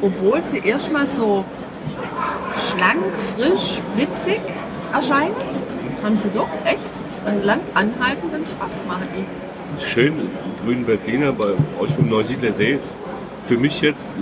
Obwohl 0.00 0.42
sie 0.42 0.58
erstmal 0.58 1.04
so 1.06 1.44
schlank, 2.56 3.02
frisch, 3.36 3.78
spritzig 3.78 4.40
erscheinen, 4.92 5.34
haben 6.02 6.16
sie 6.16 6.30
doch 6.30 6.48
echt 6.64 6.90
einen 7.24 7.42
lang 7.44 7.60
anhaltenden 7.74 8.46
Spaß 8.46 8.84
machen 8.86 9.08
die. 9.16 9.82
Schön, 9.84 10.30
grünen 10.64 10.84
Berliner 10.84 11.32
bei 11.32 11.54
euch 11.80 11.92
vom 11.94 12.08
Neusiedler 12.08 12.52
See 12.52 12.72
ist 12.72 12.92
für 13.44 13.56
mich 13.56 13.80
jetzt, 13.80 14.18
äh, 14.18 14.20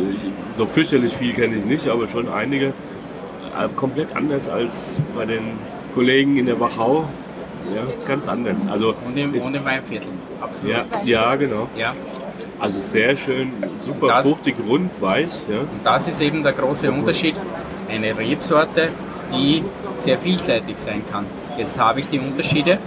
so 0.56 0.66
fürchterlich 0.66 1.14
viel 1.14 1.34
kenne 1.34 1.56
ich 1.56 1.64
nicht, 1.64 1.88
aber 1.88 2.06
schon 2.08 2.28
einige, 2.28 2.66
äh, 2.66 3.68
komplett 3.76 4.14
anders 4.16 4.48
als 4.48 4.98
bei 5.14 5.26
den 5.26 5.58
Kollegen 5.94 6.36
in 6.36 6.46
der 6.46 6.58
Wachau. 6.60 7.04
Ja, 7.74 7.82
ganz 8.06 8.26
anders. 8.28 8.66
Also, 8.66 8.94
Und 9.06 9.16
im, 9.16 9.34
und 9.40 9.54
im 9.54 9.64
Weinviertel, 9.64 10.08
absolut. 10.40 10.72
ja, 10.72 10.84
ja, 11.04 11.36
genau. 11.36 11.68
Ja. 11.76 11.92
Also 12.58 12.80
sehr 12.80 13.16
schön, 13.16 13.52
super 13.84 14.08
Das- 14.08 14.26
fruchtig, 14.28 14.56
rund, 14.66 14.90
weich. 15.00 15.30
Ja. 15.48 15.60
Und 15.60 15.68
das 15.84 16.08
ist 16.08 16.20
eben 16.20 16.42
der 16.42 16.52
große 16.52 16.90
Unterschied. 16.90 17.34
Eine 17.90 18.16
Rebsorte, 18.16 18.88
die 19.32 19.64
sehr 19.96 20.18
vielseitig 20.18 20.78
sein 20.78 21.02
kann. 21.10 21.26
Jetzt 21.58 21.78
habe 21.78 22.00
ich 22.00 22.08
die 22.08 22.18
Unterschiede 22.18 22.78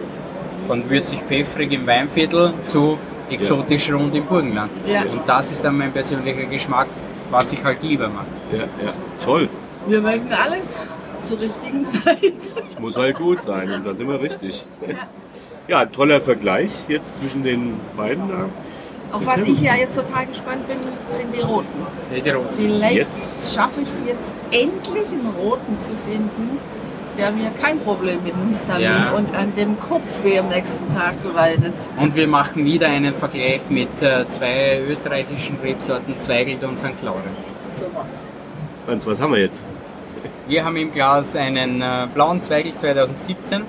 von 0.63 0.89
würzig-pfeffrig 0.89 1.71
im 1.71 1.85
Weinviertel 1.85 2.53
zu 2.65 2.97
exotisch 3.29 3.91
rund 3.91 4.15
im 4.15 4.25
Burgenland. 4.25 4.71
Ja. 4.87 5.01
Und 5.01 5.21
das 5.27 5.51
ist 5.51 5.63
dann 5.63 5.77
mein 5.77 5.91
persönlicher 5.91 6.45
Geschmack, 6.45 6.87
was 7.29 7.51
ich 7.53 7.63
halt 7.63 7.83
lieber 7.83 8.07
mache. 8.07 8.25
Ja, 8.51 8.59
ja, 8.59 8.93
toll. 9.23 9.49
Wir 9.87 10.01
mögen 10.01 10.31
alles 10.31 10.79
zur 11.21 11.39
richtigen 11.39 11.85
Zeit. 11.85 12.33
Es 12.69 12.79
muss 12.79 12.95
halt 12.95 13.15
gut 13.15 13.41
sein 13.41 13.71
und 13.71 13.85
da 13.85 13.93
sind 13.93 14.07
wir 14.07 14.21
richtig. 14.21 14.65
Ja, 15.67 15.85
toller 15.85 16.19
Vergleich 16.21 16.71
jetzt 16.87 17.17
zwischen 17.17 17.43
den 17.43 17.79
beiden 17.95 18.27
da. 18.29 18.45
Auf 19.13 19.25
was 19.27 19.39
ich 19.41 19.61
ja 19.61 19.75
jetzt 19.75 19.95
total 19.95 20.25
gespannt 20.25 20.67
bin, 20.67 20.77
sind 21.07 21.33
die 21.33 21.39
Roten. 21.41 21.67
Hetero. 22.11 22.43
Vielleicht 22.55 22.95
Yes. 22.95 23.53
schaffe 23.55 23.81
ich 23.81 23.87
es 23.87 24.01
jetzt 24.05 24.35
endlich, 24.51 25.07
einen 25.11 25.33
Roten 25.39 25.79
zu 25.79 25.91
finden, 26.05 26.57
der 27.17 27.31
mir 27.31 27.51
kein 27.61 27.79
Problem 27.81 28.23
mit 28.23 28.33
dem 28.33 28.47
Histamin 28.47 28.81
Ja. 28.83 29.11
und 29.11 29.33
an 29.35 29.53
dem 29.53 29.79
Kopfweh 29.79 30.39
am 30.39 30.49
nächsten 30.49 30.89
Tag 30.89 31.21
bereitet. 31.21 31.73
Und 31.99 32.15
wir 32.15 32.27
machen 32.27 32.65
wieder 32.65 32.87
einen 32.87 33.13
Vergleich 33.13 33.61
mit 33.69 34.01
äh, 34.01 34.27
zwei 34.29 34.81
österreichischen 34.89 35.57
Rebsorten, 35.63 36.19
Zweigelt 36.19 36.63
und 36.63 36.79
St. 36.79 36.99
Laurent. 37.03 37.23
Super. 37.75 38.05
Franz, 38.87 39.05
was 39.05 39.21
haben 39.21 39.33
wir 39.33 39.41
jetzt? 39.41 39.63
Wir 40.47 40.65
haben 40.65 40.75
im 40.75 40.91
Glas 40.91 41.35
einen 41.35 41.81
äh, 41.81 42.07
blauen 42.13 42.41
Zweigel 42.41 42.73
2017, 42.73 43.61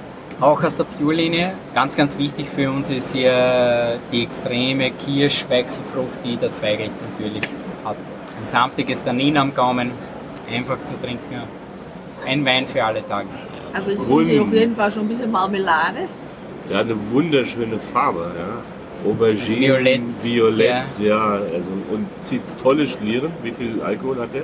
auch 0.45 0.63
aus 0.63 0.77
der 0.77 0.85
Pure-Linie. 0.85 1.55
Ganz, 1.75 1.97
ganz 1.97 2.19
wichtig 2.19 2.47
für 2.49 2.71
uns 2.71 2.91
ist 2.91 3.13
hier 3.13 3.99
die 4.13 4.23
extreme 4.23 4.91
Kirschwechselfrucht, 4.91 6.23
die 6.23 6.37
der 6.37 6.53
Zweigel 6.53 6.91
natürlich 7.11 7.45
hat. 7.85 7.97
Ein 8.39 8.47
samtiges 8.47 9.03
Tannin 9.03 9.39
am 9.39 9.55
Gaumen, 9.55 9.91
einfach 10.51 10.79
zu 10.79 11.01
trinken. 11.01 11.43
Ein 12.27 12.45
Wein 12.45 12.67
für 12.67 12.85
alle 12.85 13.07
Tage. 13.07 13.29
Also 13.73 13.93
ich 13.93 14.01
rieche 14.01 14.43
auf 14.43 14.53
jeden 14.53 14.75
Fall 14.75 14.91
schon 14.91 15.03
ein 15.05 15.09
bisschen 15.09 15.31
Marmelade. 15.31 16.09
Ja, 16.71 16.81
eine 16.81 16.97
wunderschöne 17.11 17.79
Farbe, 17.79 18.33
ja. 18.39 19.11
Aubergine, 19.11 19.61
Violett, 19.61 20.03
Violett, 20.23 20.85
ja. 20.99 21.21
also, 21.21 21.69
und 21.93 22.07
zieht 22.23 22.43
tolle 22.63 22.87
Schlieren. 22.87 23.33
Wie 23.43 23.51
viel 23.51 23.83
Alkohol 23.83 24.21
hat 24.21 24.33
der? 24.33 24.43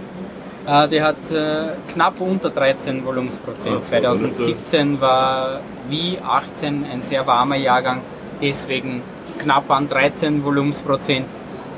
Äh, 0.71 0.89
der 0.89 1.05
hat 1.05 1.31
äh, 1.33 1.73
knapp 1.89 2.21
unter 2.21 2.51
13 2.51 3.05
Volumensprozent. 3.05 3.77
Ah, 3.79 3.83
2017 3.83 5.01
war 5.01 5.61
wie 5.89 6.19
18 6.25 6.85
ein 6.85 7.03
sehr 7.03 7.27
warmer 7.27 7.57
Jahrgang, 7.57 8.03
deswegen 8.41 9.03
knapp 9.39 9.69
an 9.71 9.89
13 9.89 10.45
Volumensprozent. 10.45 11.27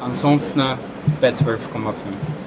Ansonsten 0.02 0.62
bei 1.20 1.30
12,5. 1.30 1.58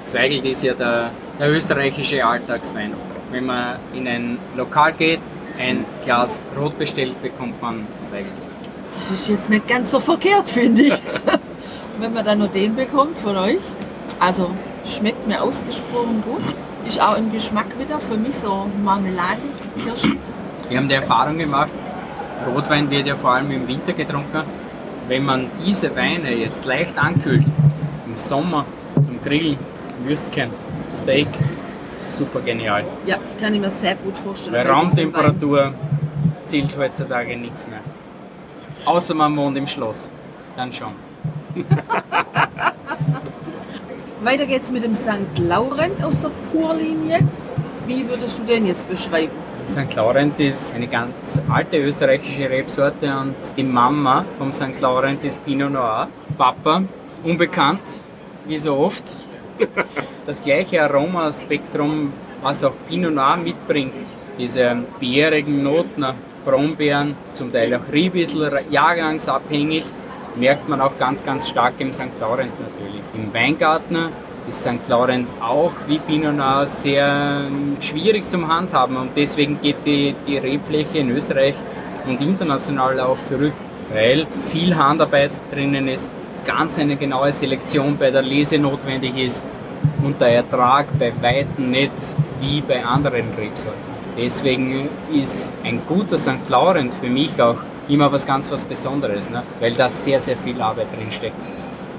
Zweigelt 0.04 0.44
ist 0.44 0.62
ja 0.62 0.74
der, 0.74 1.10
der 1.40 1.50
österreichische 1.50 2.24
Alltagswein. 2.24 2.94
Wenn 3.32 3.46
man 3.46 3.80
in 3.92 4.06
ein 4.06 4.38
Lokal 4.56 4.92
geht, 4.92 5.20
ein 5.58 5.84
Glas 6.04 6.40
Rot 6.56 6.78
bestellt, 6.78 7.20
bekommt 7.22 7.60
man 7.60 7.88
Zweigelt. 8.00 8.30
Das 8.92 9.10
ist 9.10 9.28
jetzt 9.28 9.50
nicht 9.50 9.66
ganz 9.66 9.90
so 9.90 9.98
verkehrt, 9.98 10.48
finde 10.48 10.82
ich. 10.82 10.94
Wenn 11.98 12.12
man 12.12 12.24
dann 12.24 12.38
nur 12.38 12.48
den 12.48 12.76
bekommt 12.76 13.18
von 13.18 13.36
euch. 13.36 13.62
Also 14.20 14.50
schmeckt 14.86 15.26
mir 15.26 15.42
ausgesprochen 15.42 16.22
gut. 16.24 16.54
Ist 16.86 17.00
auch 17.00 17.16
im 17.16 17.32
Geschmack 17.32 17.78
wieder 17.78 17.98
für 17.98 18.16
mich 18.16 18.36
so 18.36 18.66
marmeladig, 18.82 19.50
Kirschen. 19.82 20.18
Wir 20.68 20.78
haben 20.78 20.88
die 20.88 20.94
Erfahrung 20.94 21.38
gemacht, 21.38 21.72
Rotwein 22.46 22.90
wird 22.90 23.06
ja 23.06 23.16
vor 23.16 23.30
allem 23.30 23.50
im 23.50 23.66
Winter 23.66 23.92
getrunken. 23.92 24.42
Wenn 25.08 25.24
man 25.24 25.50
diese 25.64 25.94
Weine 25.94 26.34
jetzt 26.34 26.64
leicht 26.64 26.98
ankühlt, 26.98 27.44
im 28.06 28.16
Sommer 28.16 28.64
zum 29.02 29.20
Grillen, 29.22 29.58
Würstchen, 30.04 30.50
Steak, 30.90 31.28
super 32.00 32.40
genial. 32.40 32.84
Ja, 33.04 33.16
kann 33.38 33.54
ich 33.54 33.60
mir 33.60 33.70
sehr 33.70 33.96
gut 33.96 34.16
vorstellen. 34.16 34.54
Bei. 34.54 34.70
Raumtemperatur 34.70 35.74
zählt 36.46 36.76
heutzutage 36.76 37.36
nichts 37.36 37.68
mehr. 37.68 37.80
Außer 38.84 39.14
man 39.14 39.36
wohnt 39.36 39.56
im 39.56 39.66
Schloss. 39.66 40.08
Dann 40.56 40.72
schon. 40.72 40.92
Weiter 44.26 44.46
geht's 44.46 44.72
mit 44.72 44.82
dem 44.82 44.92
St. 44.92 45.38
Laurent 45.38 46.02
aus 46.02 46.18
der 46.18 46.32
Purlinie. 46.50 47.20
Wie 47.86 48.08
würdest 48.08 48.40
du 48.40 48.42
den 48.42 48.66
jetzt 48.66 48.88
beschreiben? 48.88 49.30
St. 49.68 49.94
Laurent 49.94 50.40
ist 50.40 50.74
eine 50.74 50.88
ganz 50.88 51.40
alte 51.48 51.76
österreichische 51.76 52.50
Rebsorte 52.50 53.16
und 53.16 53.36
die 53.56 53.62
Mama 53.62 54.24
vom 54.36 54.52
St. 54.52 54.80
Laurent 54.80 55.22
ist 55.22 55.44
Pinot 55.44 55.70
Noir. 55.70 56.08
Papa, 56.36 56.82
unbekannt, 57.22 57.82
wie 58.48 58.58
so 58.58 58.76
oft. 58.76 59.14
Das 60.26 60.40
gleiche 60.40 60.82
Aromaspektrum, 60.82 62.12
was 62.42 62.64
auch 62.64 62.74
Pinot 62.88 63.14
Noir 63.14 63.36
mitbringt. 63.36 64.04
Diese 64.36 64.76
beerigen 64.98 65.62
Noten, 65.62 66.04
Brombeeren, 66.44 67.14
zum 67.32 67.52
Teil 67.52 67.72
auch 67.76 67.92
Riebissel, 67.92 68.64
jahrgangsabhängig, 68.70 69.84
merkt 70.36 70.68
man 70.68 70.80
auch 70.80 70.96
ganz, 70.98 71.24
ganz 71.24 71.48
stark 71.48 71.74
im 71.78 71.92
St. 71.92 72.18
Laurent 72.20 72.52
natürlich. 72.60 73.02
Im 73.14 73.32
Weingarten 73.32 74.12
ist 74.48 74.60
St. 74.60 74.88
Laurent 74.88 75.28
auch 75.40 75.72
wie 75.86 75.98
Pinot 75.98 76.68
sehr 76.68 77.46
ähm, 77.46 77.76
schwierig 77.80 78.28
zum 78.28 78.46
Handhaben 78.48 78.96
und 78.96 79.10
deswegen 79.16 79.60
geht 79.60 79.84
die, 79.84 80.14
die 80.26 80.38
Rebfläche 80.38 80.98
in 80.98 81.10
Österreich 81.10 81.54
und 82.06 82.20
international 82.20 83.00
auch 83.00 83.20
zurück, 83.20 83.54
weil 83.92 84.26
viel 84.48 84.76
Handarbeit 84.76 85.32
drinnen 85.50 85.88
ist, 85.88 86.08
ganz 86.44 86.78
eine 86.78 86.96
genaue 86.96 87.32
Selektion 87.32 87.96
bei 87.96 88.10
der 88.10 88.22
Lese 88.22 88.58
notwendig 88.58 89.16
ist 89.16 89.42
und 90.04 90.20
der 90.20 90.28
Ertrag 90.28 90.86
bei 90.98 91.12
Weitem 91.20 91.70
nicht 91.70 91.92
wie 92.40 92.60
bei 92.60 92.84
anderen 92.84 93.34
Rebsorten. 93.36 93.96
Deswegen 94.16 94.88
ist 95.12 95.52
ein 95.64 95.82
guter 95.86 96.16
St. 96.16 96.48
Laurent 96.48 96.94
für 96.94 97.08
mich 97.08 97.40
auch 97.42 97.58
immer 97.88 98.10
was 98.12 98.26
ganz 98.26 98.50
was 98.50 98.64
Besonderes, 98.64 99.30
ne? 99.30 99.42
weil 99.60 99.72
da 99.74 99.88
sehr, 99.88 100.20
sehr 100.20 100.36
viel 100.36 100.60
Arbeit 100.60 100.92
drin 100.92 101.10
steckt. 101.10 101.36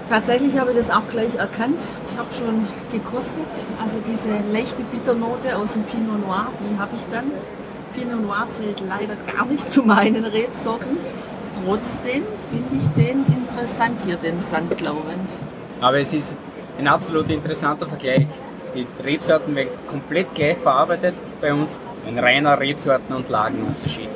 Tatsächlich 0.08 0.58
habe 0.58 0.71
ich 0.71 0.78
das 0.78 0.89
auch 0.89 1.08
gleich 1.10 1.36
erkannt. 1.36 1.84
Ich 2.10 2.17
habe 2.17 2.32
schon 2.32 2.67
gekostet. 2.91 3.67
Also 3.82 4.00
diese 4.00 4.30
leichte 4.52 4.84
Bitternote 4.84 5.58
aus 5.58 5.73
dem 5.73 5.84
Pinot 5.84 6.21
Noir, 6.26 6.47
die 6.60 6.80
habe 6.80 6.95
ich 6.95 7.06
dann. 7.08 7.32
Pinot 7.93 8.21
Noir 8.21 8.47
zählt 8.50 8.82
leider 8.88 9.15
gar 9.36 9.45
nicht 9.45 9.69
zu 9.69 9.84
meinen 9.84 10.23
Rebsorten. 10.23 10.97
Trotzdem 11.65 12.23
finde 12.50 12.78
ich 12.78 12.88
den 12.89 13.26
interessant 13.26 14.04
hier, 14.06 14.15
den 14.15 14.39
St. 14.39 14.63
Laurent. 14.86 15.39
Aber 15.82 16.00
es 16.00 16.13
ist 16.13 16.38
ein 16.78 16.88
absolut 16.88 17.30
interessanter 17.30 17.88
Vergleich. 17.88 18.28
Die 18.76 18.88
Rebsorten 19.04 19.56
werden 19.56 19.71
komplett 19.88 20.34
gleich 20.36 20.58
verarbeitet 20.58 21.15
bei 21.41 21.54
uns. 21.54 21.78
Ein 22.08 22.17
reiner 22.17 22.58
Rebsorten- 22.58 23.13
und 23.13 23.30
Lagenunterschied. 23.30 24.10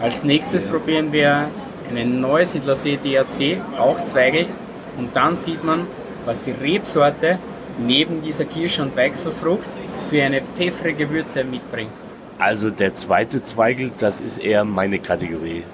Als 0.00 0.22
nächstes 0.22 0.64
probieren 0.64 1.12
wir 1.12 1.50
einen 1.88 2.20
Neusiedlersee 2.20 2.98
DAC, 3.02 3.60
auch 3.76 4.00
Zweigelt. 4.02 4.48
Und 4.96 5.14
dann 5.16 5.34
sieht 5.34 5.64
man, 5.64 5.86
was 6.24 6.40
die 6.40 6.52
Rebsorte 6.52 7.38
neben 7.78 8.22
dieser 8.22 8.44
Kirsche- 8.44 8.82
und 8.82 8.96
Weichselfrucht 8.96 9.68
für 10.08 10.22
eine 10.22 10.42
pfeffrige 10.42 11.10
Würze 11.10 11.42
mitbringt. 11.42 11.92
Also 12.38 12.70
der 12.70 12.94
zweite 12.94 13.42
Zweigel, 13.42 13.90
das 13.98 14.20
ist 14.20 14.38
eher 14.38 14.64
meine 14.64 15.00
Kategorie. 15.00 15.64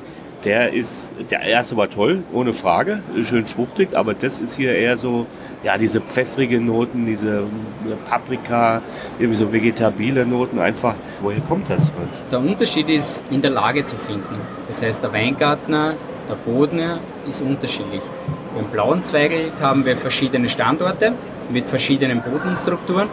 Der 0.44 0.72
ist, 0.72 1.12
der 1.30 1.40
erste 1.40 1.76
war 1.76 1.88
toll, 1.88 2.22
ohne 2.32 2.52
Frage, 2.52 3.02
schön 3.22 3.46
fruchtig, 3.46 3.96
aber 3.96 4.14
das 4.14 4.38
ist 4.38 4.56
hier 4.56 4.74
eher 4.74 4.96
so, 4.96 5.26
ja, 5.62 5.78
diese 5.78 6.00
pfeffrigen 6.00 6.66
Noten, 6.66 7.06
diese 7.06 7.38
äh, 7.38 8.08
Paprika, 8.08 8.82
irgendwie 9.18 9.36
so 9.36 9.52
vegetabile 9.52 10.26
Noten, 10.26 10.58
einfach, 10.58 10.94
woher 11.22 11.40
kommt 11.40 11.70
das? 11.70 11.92
Der 12.30 12.40
Unterschied 12.40 12.88
ist 12.90 13.22
in 13.30 13.40
der 13.40 13.50
Lage 13.50 13.84
zu 13.84 13.96
finden. 13.96 14.40
Das 14.68 14.82
heißt, 14.82 15.02
der 15.02 15.12
Weingartner, 15.12 15.94
der 16.28 16.34
Bodner 16.34 17.00
ist 17.28 17.42
unterschiedlich. 17.42 18.02
Beim 18.54 18.66
blauen 18.66 19.02
Zweigelt 19.04 19.60
haben 19.60 19.84
wir 19.84 19.96
verschiedene 19.96 20.48
Standorte 20.48 21.14
mit 21.50 21.68
verschiedenen 21.68 22.22
Bodenstrukturen 22.22 23.08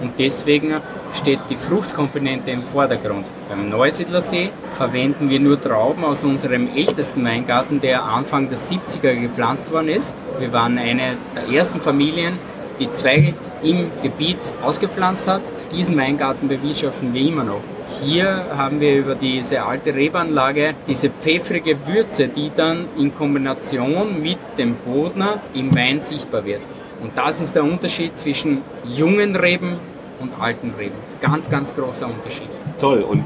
und 0.00 0.12
deswegen 0.18 0.74
steht 1.12 1.40
die 1.50 1.56
Fruchtkomponente 1.56 2.50
im 2.50 2.62
Vordergrund. 2.62 3.26
Beim 3.48 3.68
Neusiedlersee 3.68 4.50
verwenden 4.72 5.30
wir 5.30 5.40
nur 5.40 5.60
Trauben 5.60 6.04
aus 6.04 6.24
unserem 6.24 6.68
ältesten 6.74 7.24
Weingarten, 7.24 7.80
der 7.80 8.02
Anfang 8.02 8.48
der 8.48 8.58
70er 8.58 9.14
gepflanzt 9.20 9.70
worden 9.70 9.88
ist. 9.88 10.14
Wir 10.38 10.52
waren 10.52 10.78
eine 10.78 11.16
der 11.34 11.56
ersten 11.56 11.80
Familien, 11.80 12.38
die 12.78 12.90
Zweigelt 12.90 13.36
im 13.62 13.90
Gebiet 14.02 14.38
ausgepflanzt 14.62 15.26
hat. 15.26 15.42
Diesen 15.72 15.96
Weingarten 15.96 16.48
bewirtschaften 16.48 17.14
wir 17.14 17.22
immer 17.22 17.44
noch. 17.44 17.62
Hier 18.02 18.46
haben 18.54 18.80
wir 18.80 18.98
über 18.98 19.14
diese 19.14 19.62
alte 19.62 19.94
Rebanlage 19.94 20.74
diese 20.86 21.08
pfeffrige 21.08 21.86
Würze, 21.86 22.28
die 22.28 22.50
dann 22.54 22.86
in 22.98 23.14
Kombination 23.14 24.20
mit 24.20 24.38
dem 24.58 24.74
Bodner 24.76 25.40
im 25.54 25.74
Wein 25.74 26.00
sichtbar 26.00 26.44
wird. 26.44 26.60
Und 27.00 27.16
das 27.16 27.40
ist 27.40 27.54
der 27.54 27.64
Unterschied 27.64 28.16
zwischen 28.18 28.62
jungen 28.84 29.36
Reben 29.36 29.76
und 30.20 30.40
alten 30.40 30.72
Reben. 30.78 30.94
Ganz, 31.20 31.50
ganz 31.50 31.74
großer 31.74 32.06
Unterschied. 32.06 32.48
Toll. 32.78 33.00
Und 33.00 33.24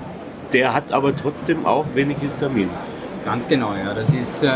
der 0.52 0.74
hat 0.74 0.92
aber 0.92 1.14
trotzdem 1.14 1.64
auch 1.66 1.86
wenig 1.94 2.18
Histamin. 2.18 2.68
Ganz 3.24 3.46
genau, 3.46 3.74
ja. 3.74 3.92
Das 3.94 4.12
ist 4.12 4.42
äh, 4.42 4.50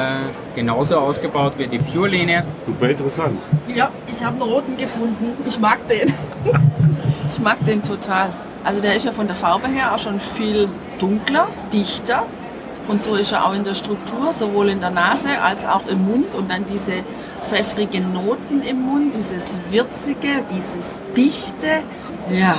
genauso 0.55 0.97
ausgebaut 0.97 1.53
wie 1.59 1.67
die 1.67 1.79
Pure-Linie. 1.79 2.45
Super 2.67 2.91
interessant. 2.91 3.39
Ja, 3.75 3.91
ich 4.07 4.25
habe 4.25 4.41
einen 4.41 4.51
roten 4.51 4.77
gefunden. 4.77 5.37
Ich 5.47 5.59
mag 5.59 5.87
den. 5.87 6.13
ich 7.29 7.39
mag 7.41 7.63
den 7.65 7.83
total. 7.83 8.31
Also 8.65 8.81
der 8.81 8.97
ist 8.97 9.05
ja 9.05 9.13
von 9.13 9.27
der 9.27 9.37
Farbe 9.37 9.69
her 9.69 9.95
auch 9.95 9.99
schon 9.99 10.19
viel 10.19 10.69
dunkler, 10.99 11.49
dichter. 11.73 12.25
Und 12.87 13.03
so 13.03 13.15
ist 13.15 13.33
er 13.33 13.47
auch 13.47 13.55
in 13.55 13.65
der 13.65 13.75
Struktur, 13.75 14.31
sowohl 14.31 14.69
in 14.69 14.81
der 14.81 14.91
Nase 14.91 15.41
als 15.41 15.67
auch 15.67 15.87
im 15.87 16.07
Mund. 16.07 16.35
Und 16.35 16.51
dann 16.51 16.67
diese 16.67 17.03
pfeffrigen 17.43 18.13
Noten 18.13 18.63
im 18.63 18.83
Mund, 18.83 19.15
dieses 19.15 19.59
Würzige, 19.71 20.43
dieses 20.51 20.99
Dichte. 21.17 21.83
Ja, 22.31 22.57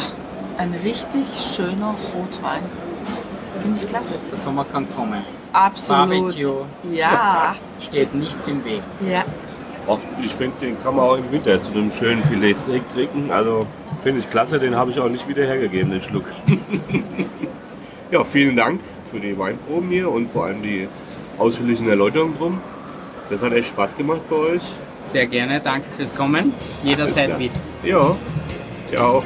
ein 0.57 0.73
richtig 0.83 1.25
schöner 1.55 1.95
Rotwein. 2.13 2.63
Finde 3.59 3.79
ich 3.79 3.87
klasse. 3.87 4.15
Der 4.29 4.37
Sommer 4.37 4.65
kann 4.65 4.87
kommen. 4.95 5.23
Absolut. 5.53 6.35
Barbecue. 6.35 6.65
Ja. 6.91 7.55
Steht 7.79 8.13
nichts 8.13 8.47
im 8.47 8.63
Weg. 8.65 8.81
ja. 9.01 9.23
Auch, 9.87 9.99
ich 10.19 10.33
finde, 10.33 10.55
den 10.61 10.81
kann 10.81 10.95
man 10.95 11.05
auch 11.05 11.15
im 11.15 11.31
Winter 11.31 11.61
zu 11.61 11.71
einem 11.71 11.91
schönen 11.91 12.23
Filetsteak 12.23 12.89
trinken. 12.89 13.29
Also 13.31 13.67
finde 14.01 14.19
ich 14.19 14.27
klasse, 14.27 14.57
den 14.57 14.75
habe 14.75 14.89
ich 14.89 14.99
auch 14.99 15.09
nicht 15.09 15.27
wieder 15.27 15.45
hergegeben, 15.45 15.91
den 15.91 16.01
Schluck. 16.01 16.23
ja, 18.11 18.23
vielen 18.23 18.55
Dank 18.55 18.81
für 19.11 19.19
die 19.19 19.37
Weinproben 19.37 19.89
hier 19.89 20.09
und 20.09 20.31
vor 20.31 20.45
allem 20.45 20.61
die 20.61 20.87
ausführlichen 21.37 21.87
Erläuterungen 21.89 22.37
drum. 22.37 22.61
Das 23.29 23.41
hat 23.41 23.53
echt 23.53 23.69
Spaß 23.69 23.95
gemacht 23.97 24.21
bei 24.29 24.35
euch. 24.35 24.61
Sehr 25.05 25.27
gerne, 25.27 25.59
danke 25.59 25.87
fürs 25.95 26.15
Kommen. 26.15 26.53
Jederzeit 26.83 27.37
wieder. 27.37 27.53
Ja, 27.83 28.15
ciao. 28.87 29.23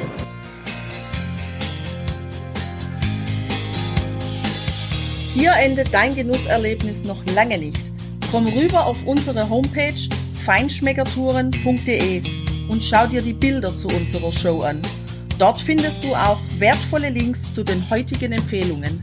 Hier 5.34 5.52
endet 5.52 5.94
dein 5.94 6.14
Genusserlebnis 6.14 7.04
noch 7.04 7.24
lange 7.34 7.56
nicht. 7.56 7.90
Komm 8.30 8.46
rüber 8.46 8.84
auf 8.84 9.06
unsere 9.06 9.48
Homepage 9.48 9.94
feinschmeckertouren.de 10.44 12.22
und 12.68 12.84
schau 12.84 13.06
dir 13.06 13.22
die 13.22 13.32
Bilder 13.32 13.74
zu 13.74 13.88
unserer 13.88 14.32
Show 14.32 14.60
an. 14.60 14.82
Dort 15.38 15.60
findest 15.60 16.04
du 16.04 16.14
auch 16.14 16.38
wertvolle 16.58 17.08
Links 17.08 17.50
zu 17.52 17.64
den 17.64 17.88
heutigen 17.88 18.32
Empfehlungen. 18.32 19.02